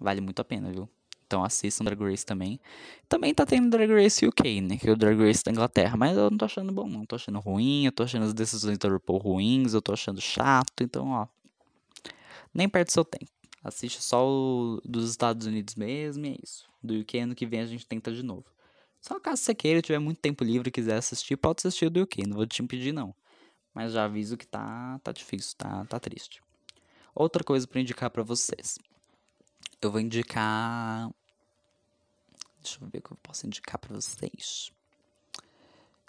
vale 0.00 0.22
muito 0.22 0.40
a 0.40 0.44
pena, 0.44 0.72
viu? 0.72 0.88
Então 1.26 1.42
assistam 1.44 1.84
Drag 1.84 2.00
Race 2.00 2.24
também. 2.24 2.60
Também 3.08 3.34
tá 3.34 3.44
tendo 3.44 3.68
Drag 3.68 3.92
Race 3.92 4.24
UK, 4.24 4.60
né? 4.60 4.76
Que 4.76 4.88
é 4.88 4.92
o 4.92 4.96
Drag 4.96 5.18
Race 5.18 5.42
da 5.42 5.50
Inglaterra. 5.50 5.96
Mas 5.96 6.16
eu 6.16 6.30
não 6.30 6.38
tô 6.38 6.44
achando 6.44 6.72
bom, 6.72 6.88
não. 6.88 7.04
Tô 7.04 7.16
achando 7.16 7.40
ruim, 7.40 7.84
eu 7.84 7.92
tô 7.92 8.04
achando 8.04 8.24
as 8.24 8.32
decisões 8.32 8.78
da 8.78 8.88
RuPaul 8.88 9.18
ruins, 9.18 9.74
eu 9.74 9.82
tô 9.82 9.92
achando 9.92 10.20
chato. 10.20 10.82
Então, 10.82 11.10
ó. 11.10 11.26
Nem 12.54 12.68
perde 12.68 12.92
seu 12.92 13.04
tempo. 13.04 13.30
Assiste 13.62 14.00
só 14.02 14.26
o 14.26 14.80
dos 14.84 15.10
Estados 15.10 15.46
Unidos 15.46 15.74
mesmo 15.74 16.24
e 16.26 16.30
é 16.30 16.36
isso. 16.42 16.64
Do 16.82 17.00
UK 17.00 17.18
ano 17.18 17.34
que 17.34 17.44
vem 17.44 17.60
a 17.60 17.66
gente 17.66 17.84
tenta 17.84 18.12
de 18.12 18.22
novo. 18.22 18.44
Só 19.00 19.18
caso 19.18 19.42
você 19.42 19.54
queira, 19.54 19.82
tiver 19.82 19.98
muito 19.98 20.18
tempo 20.18 20.44
livre 20.44 20.68
e 20.68 20.72
quiser 20.72 20.96
assistir, 20.96 21.36
pode 21.36 21.58
assistir 21.58 21.86
o 21.86 21.90
do 21.90 22.02
UK. 22.02 22.26
Não 22.26 22.36
vou 22.36 22.46
te 22.46 22.62
impedir, 22.62 22.92
não. 22.92 23.14
Mas 23.74 23.92
já 23.92 24.04
aviso 24.04 24.36
que 24.36 24.46
tá, 24.46 25.00
tá 25.02 25.12
difícil, 25.12 25.56
tá, 25.58 25.84
tá 25.86 25.98
triste. 25.98 26.40
Outra 27.14 27.42
coisa 27.42 27.66
para 27.66 27.80
indicar 27.80 28.10
para 28.10 28.22
vocês 28.22 28.78
eu 29.80 29.90
vou 29.90 30.00
indicar. 30.00 31.10
Deixa 32.62 32.78
eu 32.82 32.88
ver 32.88 32.98
o 32.98 33.02
que 33.02 33.12
eu 33.12 33.18
posso 33.22 33.46
indicar 33.46 33.78
pra 33.78 33.94
vocês. 33.94 34.72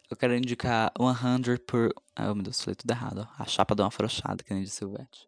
Eu 0.10 0.16
quero 0.16 0.36
indicar 0.36 0.92
100 0.98 1.58
por. 1.66 1.94
Ah, 2.16 2.34
meu 2.34 2.44
Deus, 2.44 2.62
falei 2.62 2.76
tudo 2.76 2.92
errado. 2.92 3.28
A 3.38 3.46
chapa 3.46 3.76
deu 3.76 3.84
uma 3.84 3.90
afrouxada, 3.90 4.44
que 4.44 4.54
nem 4.54 4.64
de 4.64 4.70
Silvete. 4.70 5.28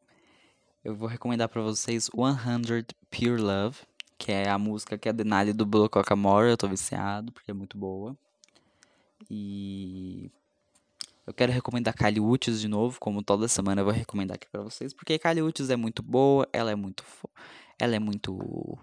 Eu 0.84 0.96
vou 0.96 1.08
recomendar 1.08 1.50
pra 1.50 1.62
vocês 1.62 2.10
100 2.14 2.86
Pure 3.12 3.42
Love, 3.42 3.80
que 4.18 4.32
é 4.32 4.50
a 4.50 4.58
música 4.58 4.98
que 4.98 5.10
a 5.10 5.12
Denali 5.12 5.52
dublou 5.52 5.90
com 5.90 6.00
a 6.00 6.04
Camora. 6.04 6.50
Eu 6.50 6.58
tô 6.58 6.68
viciado, 6.68 7.32
porque 7.32 7.52
é 7.52 7.54
muito 7.54 7.78
boa. 7.78 8.18
E 9.30 10.32
eu 11.28 11.34
quero 11.34 11.52
recomendar 11.52 11.94
Kylie 11.94 12.20
Uchis 12.20 12.60
de 12.60 12.68
novo, 12.68 13.00
como 13.00 13.22
toda 13.22 13.48
semana 13.48 13.82
eu 13.82 13.86
vou 13.86 13.94
recomendar 13.94 14.36
aqui 14.36 14.48
para 14.50 14.64
vocês, 14.64 14.94
porque 14.94 15.20
Kylie 15.20 15.44
Uchis 15.44 15.70
é 15.70 15.76
muito 15.76 16.02
boa, 16.02 16.48
ela 16.52 16.72
é 16.72 16.76
muito 16.76 17.04
ela 17.80 17.96
é 17.96 18.00
muito 18.00 18.78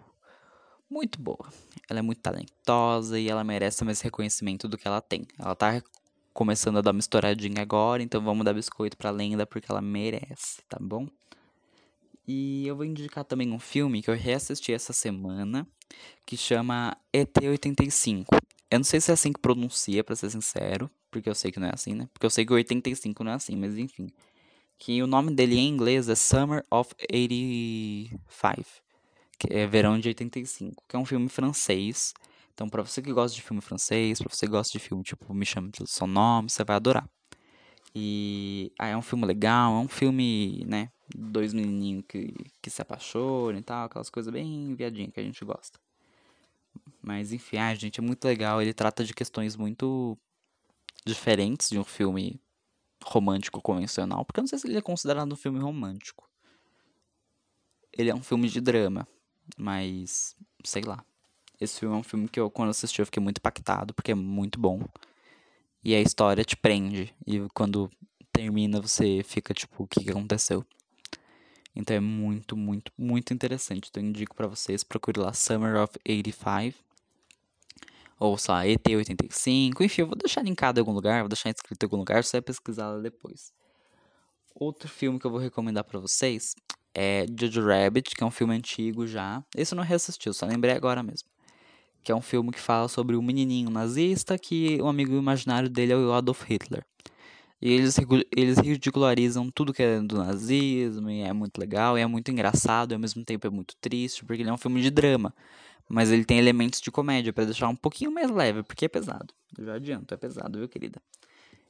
muito 0.88 1.20
boa. 1.20 1.52
Ela 1.88 1.98
é 1.98 2.02
muito 2.02 2.20
talentosa 2.20 3.18
e 3.18 3.28
ela 3.28 3.44
merece 3.44 3.84
mais 3.84 4.00
reconhecimento 4.00 4.68
do 4.68 4.78
que 4.78 4.86
ela 4.86 5.00
tem. 5.00 5.26
Ela 5.38 5.54
tá 5.54 5.82
começando 6.32 6.78
a 6.78 6.80
dar 6.80 6.92
uma 6.92 7.00
estouradinha 7.00 7.62
agora, 7.62 8.02
então 8.02 8.22
vamos 8.22 8.44
dar 8.44 8.54
biscoito 8.54 8.96
pra 8.96 9.10
lenda 9.10 9.46
porque 9.46 9.70
ela 9.70 9.80
merece, 9.80 10.62
tá 10.68 10.78
bom? 10.80 11.08
E 12.28 12.66
eu 12.66 12.76
vou 12.76 12.84
indicar 12.84 13.24
também 13.24 13.52
um 13.52 13.58
filme 13.58 14.02
que 14.02 14.10
eu 14.10 14.14
reassisti 14.14 14.72
essa 14.72 14.92
semana, 14.92 15.66
que 16.24 16.36
chama 16.36 16.96
ET85. 17.12 18.26
Eu 18.70 18.80
não 18.80 18.84
sei 18.84 19.00
se 19.00 19.10
é 19.10 19.14
assim 19.14 19.32
que 19.32 19.40
pronuncia, 19.40 20.02
pra 20.02 20.16
ser 20.16 20.30
sincero, 20.30 20.90
porque 21.10 21.30
eu 21.30 21.34
sei 21.34 21.52
que 21.52 21.60
não 21.60 21.68
é 21.68 21.72
assim, 21.72 21.94
né? 21.94 22.08
Porque 22.12 22.26
eu 22.26 22.30
sei 22.30 22.44
que 22.44 22.52
o 22.52 22.56
85 22.56 23.22
não 23.22 23.32
é 23.32 23.34
assim, 23.36 23.54
mas 23.56 23.78
enfim. 23.78 24.08
Que 24.76 25.00
o 25.02 25.06
nome 25.06 25.32
dele 25.32 25.56
em 25.56 25.68
inglês 25.68 26.08
é 26.08 26.14
Summer 26.14 26.64
of 26.70 26.94
85, 27.10 28.64
que 29.38 29.52
é 29.52 29.66
Verão 29.66 29.98
de 29.98 30.08
85, 30.08 30.84
que 30.88 30.96
é 30.96 30.98
um 30.98 31.04
filme 31.04 31.28
francês. 31.28 32.14
Então, 32.54 32.68
para 32.68 32.82
você 32.82 33.02
que 33.02 33.12
gosta 33.12 33.34
de 33.34 33.42
filme 33.42 33.60
francês, 33.60 34.18
para 34.18 34.32
você 34.32 34.46
que 34.46 34.52
gosta 34.52 34.72
de 34.72 34.82
filme 34.82 35.02
tipo 35.02 35.32
Me 35.34 35.44
Chame 35.44 35.70
pelo 35.70 35.86
Seu 35.86 36.06
Nome, 36.06 36.48
você 36.48 36.64
vai 36.64 36.76
adorar. 36.76 37.08
E 37.94 38.72
ah, 38.78 38.88
é 38.88 38.96
um 38.96 39.02
filme 39.02 39.26
legal, 39.26 39.74
é 39.74 39.78
um 39.78 39.88
filme, 39.88 40.64
né? 40.66 40.90
Dois 41.14 41.52
menininhos 41.54 42.04
que, 42.08 42.34
que 42.60 42.70
se 42.70 42.82
apaixonam 42.82 43.58
e 43.58 43.62
tal, 43.62 43.86
aquelas 43.86 44.10
coisas 44.10 44.32
bem 44.32 44.74
viadinhas 44.74 45.12
que 45.12 45.20
a 45.20 45.22
gente 45.22 45.44
gosta. 45.44 45.78
Mas 47.02 47.32
enfim, 47.32 47.58
ah, 47.58 47.74
gente, 47.74 48.00
é 48.00 48.02
muito 48.02 48.24
legal. 48.24 48.60
Ele 48.60 48.74
trata 48.74 49.04
de 49.04 49.14
questões 49.14 49.56
muito 49.56 50.18
diferentes 51.06 51.70
de 51.70 51.78
um 51.78 51.84
filme 51.84 52.40
romântico 53.04 53.62
convencional, 53.62 54.24
porque 54.24 54.40
eu 54.40 54.42
não 54.42 54.48
sei 54.48 54.58
se 54.58 54.66
ele 54.66 54.78
é 54.78 54.82
considerado 54.82 55.32
um 55.32 55.36
filme 55.36 55.58
romântico. 55.58 56.28
Ele 57.92 58.10
é 58.10 58.14
um 58.14 58.22
filme 58.22 58.48
de 58.48 58.60
drama, 58.60 59.06
mas 59.56 60.36
sei 60.64 60.82
lá. 60.82 61.04
Esse 61.60 61.80
filme 61.80 61.94
é 61.94 61.98
um 61.98 62.02
filme 62.02 62.28
que 62.28 62.38
eu, 62.38 62.50
quando 62.50 62.70
assisti, 62.70 63.00
eu 63.00 63.06
fiquei 63.06 63.22
muito 63.22 63.38
impactado, 63.38 63.94
porque 63.94 64.12
é 64.12 64.14
muito 64.14 64.58
bom. 64.60 64.80
E 65.82 65.94
a 65.94 66.00
história 66.00 66.44
te 66.44 66.56
prende. 66.56 67.14
E 67.26 67.40
quando 67.54 67.90
termina, 68.32 68.80
você 68.80 69.22
fica 69.22 69.54
tipo, 69.54 69.84
o 69.84 69.86
que, 69.86 70.10
aconteceu? 70.10 70.64
Então 71.74 71.96
é 71.96 72.00
muito, 72.00 72.56
muito, 72.56 72.92
muito 72.98 73.32
interessante. 73.32 73.88
Então 73.88 74.02
eu 74.02 74.08
indico 74.08 74.34
para 74.34 74.46
vocês, 74.46 74.84
procure 74.84 75.18
lá 75.20 75.32
Summer 75.32 75.76
of 75.76 75.98
85 76.06 76.86
ou 78.18 78.38
sei 78.38 78.54
lá, 78.54 78.64
ET85, 78.64 79.82
enfim, 79.82 80.02
eu 80.02 80.06
vou 80.06 80.16
deixar 80.16 80.42
linkado 80.42 80.78
em 80.78 80.80
algum 80.80 80.92
lugar, 80.92 81.20
vou 81.20 81.28
deixar 81.28 81.50
inscrito 81.50 81.84
em 81.84 81.86
algum 81.86 81.98
lugar, 81.98 82.24
você 82.24 82.38
vai 82.38 82.42
pesquisar 82.42 82.88
lá 82.88 82.98
depois. 82.98 83.52
Outro 84.54 84.88
filme 84.88 85.18
que 85.18 85.26
eu 85.26 85.30
vou 85.30 85.38
recomendar 85.38 85.84
para 85.84 86.00
vocês 86.00 86.54
é 86.98 87.26
Jojo 87.38 87.66
Rabbit, 87.66 88.16
que 88.16 88.24
é 88.24 88.26
um 88.26 88.30
filme 88.30 88.54
antigo 88.54 89.06
já. 89.06 89.44
Esse 89.54 89.74
eu 89.74 89.76
não 89.76 89.84
reassisti, 89.84 90.28
eu 90.28 90.32
só 90.32 90.46
lembrei 90.46 90.74
agora 90.74 91.02
mesmo. 91.02 91.28
Que 92.02 92.10
é 92.10 92.16
um 92.16 92.22
filme 92.22 92.50
que 92.50 92.58
fala 92.58 92.88
sobre 92.88 93.16
um 93.16 93.22
menininho 93.22 93.68
nazista 93.68 94.38
que 94.38 94.80
o 94.80 94.88
amigo 94.88 95.14
imaginário 95.14 95.68
dele 95.68 95.92
é 95.92 95.96
o 95.96 96.12
Adolf 96.14 96.42
Hitler. 96.44 96.82
E 97.60 97.70
eles, 97.70 97.96
eles 98.34 98.58
ridicularizam 98.58 99.50
tudo 99.50 99.74
que 99.74 99.82
é 99.82 100.00
do 100.00 100.16
nazismo, 100.16 101.10
e 101.10 101.20
é 101.20 101.32
muito 101.34 101.58
legal, 101.58 101.98
e 101.98 102.00
é 102.00 102.06
muito 102.06 102.30
engraçado, 102.30 102.92
e 102.92 102.94
ao 102.94 103.00
mesmo 103.00 103.24
tempo 103.24 103.46
é 103.46 103.50
muito 103.50 103.76
triste, 103.78 104.24
porque 104.24 104.40
ele 104.40 104.48
é 104.48 104.52
um 104.52 104.58
filme 104.58 104.80
de 104.80 104.90
drama. 104.90 105.34
Mas 105.88 106.10
ele 106.10 106.24
tem 106.24 106.38
elementos 106.38 106.80
de 106.80 106.90
comédia 106.90 107.32
para 107.32 107.44
deixar 107.44 107.68
um 107.68 107.76
pouquinho 107.76 108.10
mais 108.10 108.30
leve, 108.30 108.62
porque 108.62 108.86
é 108.86 108.88
pesado. 108.88 109.34
Eu 109.58 109.66
já 109.66 109.74
adianto, 109.74 110.14
é 110.14 110.16
pesado, 110.16 110.58
viu, 110.58 110.68
querida? 110.68 111.00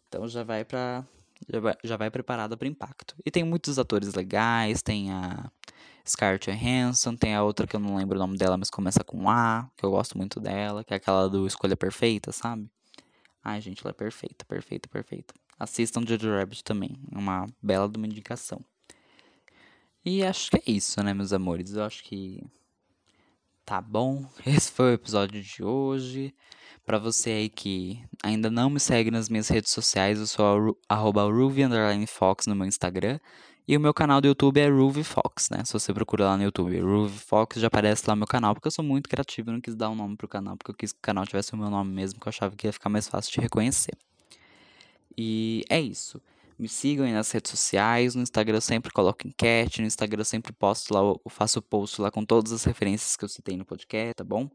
Então 0.09 0.29
já 0.29 0.45
vai 0.45 0.65
pra. 0.65 1.05
Já 1.49 1.61
vai, 1.61 1.75
já 1.85 1.97
vai 1.97 2.11
preparada 2.11 2.57
para 2.57 2.69
impacto. 2.69 3.15
E 3.25 3.31
tem 3.31 3.45
muitos 3.45 3.79
atores 3.79 4.15
legais, 4.15 4.83
tem 4.83 5.11
a 5.11 5.51
Scarlett 6.07 6.51
Johansson, 6.51 7.17
tem 7.17 7.35
a 7.35 7.43
outra 7.43 7.67
que 7.67 7.77
eu 7.77 7.81
não 7.81 7.97
lembro 7.97 8.17
o 8.17 8.19
nome 8.19 8.37
dela, 8.39 8.57
mas 8.57 8.71
começa 8.71 9.03
com 9.05 9.29
A, 9.29 9.69
que 9.77 9.85
eu 9.85 9.91
gosto 9.91 10.17
muito 10.17 10.41
dela, 10.41 10.85
que 10.85 10.95
é 10.95 10.97
aquela 10.97 11.29
do 11.29 11.47
Escolha 11.47 11.77
Perfeita, 11.77 12.33
sabe? 12.33 12.71
Ai, 13.43 13.61
gente, 13.61 13.81
ela 13.83 13.91
é 13.91 13.95
perfeita, 13.95 14.45
perfeita, 14.45 14.89
perfeita. 14.89 15.35
Assistam 15.59 16.03
Jojo 16.07 16.31
Rabbit 16.31 16.63
também, 16.65 16.97
é 17.13 17.19
uma 17.19 17.47
bela 17.63 17.89
de 17.89 17.97
uma 17.97 18.07
indicação. 18.07 18.65
E 20.05 20.23
acho 20.23 20.51
que 20.51 20.57
é 20.59 20.63
isso, 20.67 21.03
né, 21.03 21.13
meus 21.13 21.33
amores? 21.33 21.73
Eu 21.75 21.85
acho 21.85 22.05
que 22.05 22.43
Tá 23.67 23.81
bom? 23.81 24.25
Esse 24.47 24.71
foi 24.71 24.93
o 24.93 24.95
episódio 24.95 25.43
de 25.43 25.65
hoje. 25.65 26.33
Para 26.85 27.01
você 27.01 27.31
aí 27.31 27.49
que 27.49 28.01
ainda 28.23 28.49
não 28.49 28.71
me 28.71 28.79
segue 28.79 29.11
nas 29.11 29.29
minhas 29.29 29.49
redes 29.49 29.73
sociais, 29.73 30.21
eu 30.21 30.27
sou 30.29 30.79
arroba 30.89 31.25
no 31.25 32.55
meu 32.55 32.65
Instagram. 32.65 33.19
E 33.67 33.77
o 33.77 33.81
meu 33.81 33.93
canal 33.93 34.21
do 34.21 34.29
YouTube 34.29 34.61
é 34.61 34.69
Ruby 34.69 35.03
Fox, 35.03 35.51
né? 35.51 35.65
Se 35.65 35.73
você 35.73 35.93
procura 35.93 36.27
lá 36.27 36.37
no 36.37 36.45
YouTube, 36.45 36.79
Ruby 36.79 37.19
Fox, 37.19 37.57
já 37.61 37.67
aparece 37.67 38.05
lá 38.07 38.15
no 38.15 38.21
meu 38.21 38.29
canal, 38.29 38.55
porque 38.55 38.69
eu 38.69 38.71
sou 38.71 38.85
muito 38.85 39.09
criativo 39.09 39.51
e 39.51 39.55
não 39.55 39.61
quis 39.61 39.75
dar 39.75 39.91
um 39.91 39.97
nome 39.97 40.17
pro 40.17 40.29
canal, 40.29 40.57
porque 40.57 40.71
eu 40.71 40.75
quis 40.77 40.93
que 40.93 41.01
o 41.01 41.03
canal 41.03 41.27
tivesse 41.27 41.53
o 41.53 41.57
meu 41.57 41.69
nome 41.69 41.93
mesmo, 41.93 42.21
que 42.21 42.29
eu 42.29 42.31
achava 42.31 42.55
que 42.55 42.69
ia 42.69 42.73
ficar 42.73 42.89
mais 42.89 43.09
fácil 43.09 43.33
de 43.33 43.41
reconhecer. 43.41 43.99
E 45.19 45.65
é 45.69 45.81
isso. 45.81 46.23
Me 46.59 46.69
sigam 46.69 47.05
aí 47.05 47.13
nas 47.13 47.31
redes 47.31 47.51
sociais. 47.51 48.15
No 48.15 48.23
Instagram 48.23 48.57
eu 48.57 48.61
sempre 48.61 48.93
coloco 48.93 49.27
enquete. 49.27 49.81
No 49.81 49.87
Instagram 49.87 50.21
eu 50.23 50.25
sempre 50.25 50.53
posto 50.53 50.95
lá, 50.95 51.01
eu 51.01 51.21
faço 51.29 51.61
post 51.61 52.01
lá 52.01 52.11
com 52.11 52.25
todas 52.25 52.53
as 52.53 52.65
referências 52.65 53.17
que 53.17 53.25
eu 53.25 53.29
citei 53.29 53.57
no 53.57 53.65
podcast, 53.65 54.15
tá 54.15 54.25
bom? 54.25 54.49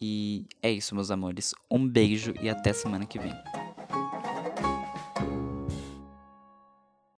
E 0.00 0.46
é 0.62 0.70
isso, 0.70 0.94
meus 0.94 1.10
amores. 1.10 1.54
Um 1.70 1.86
beijo 1.86 2.34
e 2.40 2.48
até 2.48 2.72
semana 2.72 3.06
que 3.06 3.18
vem. 3.18 3.32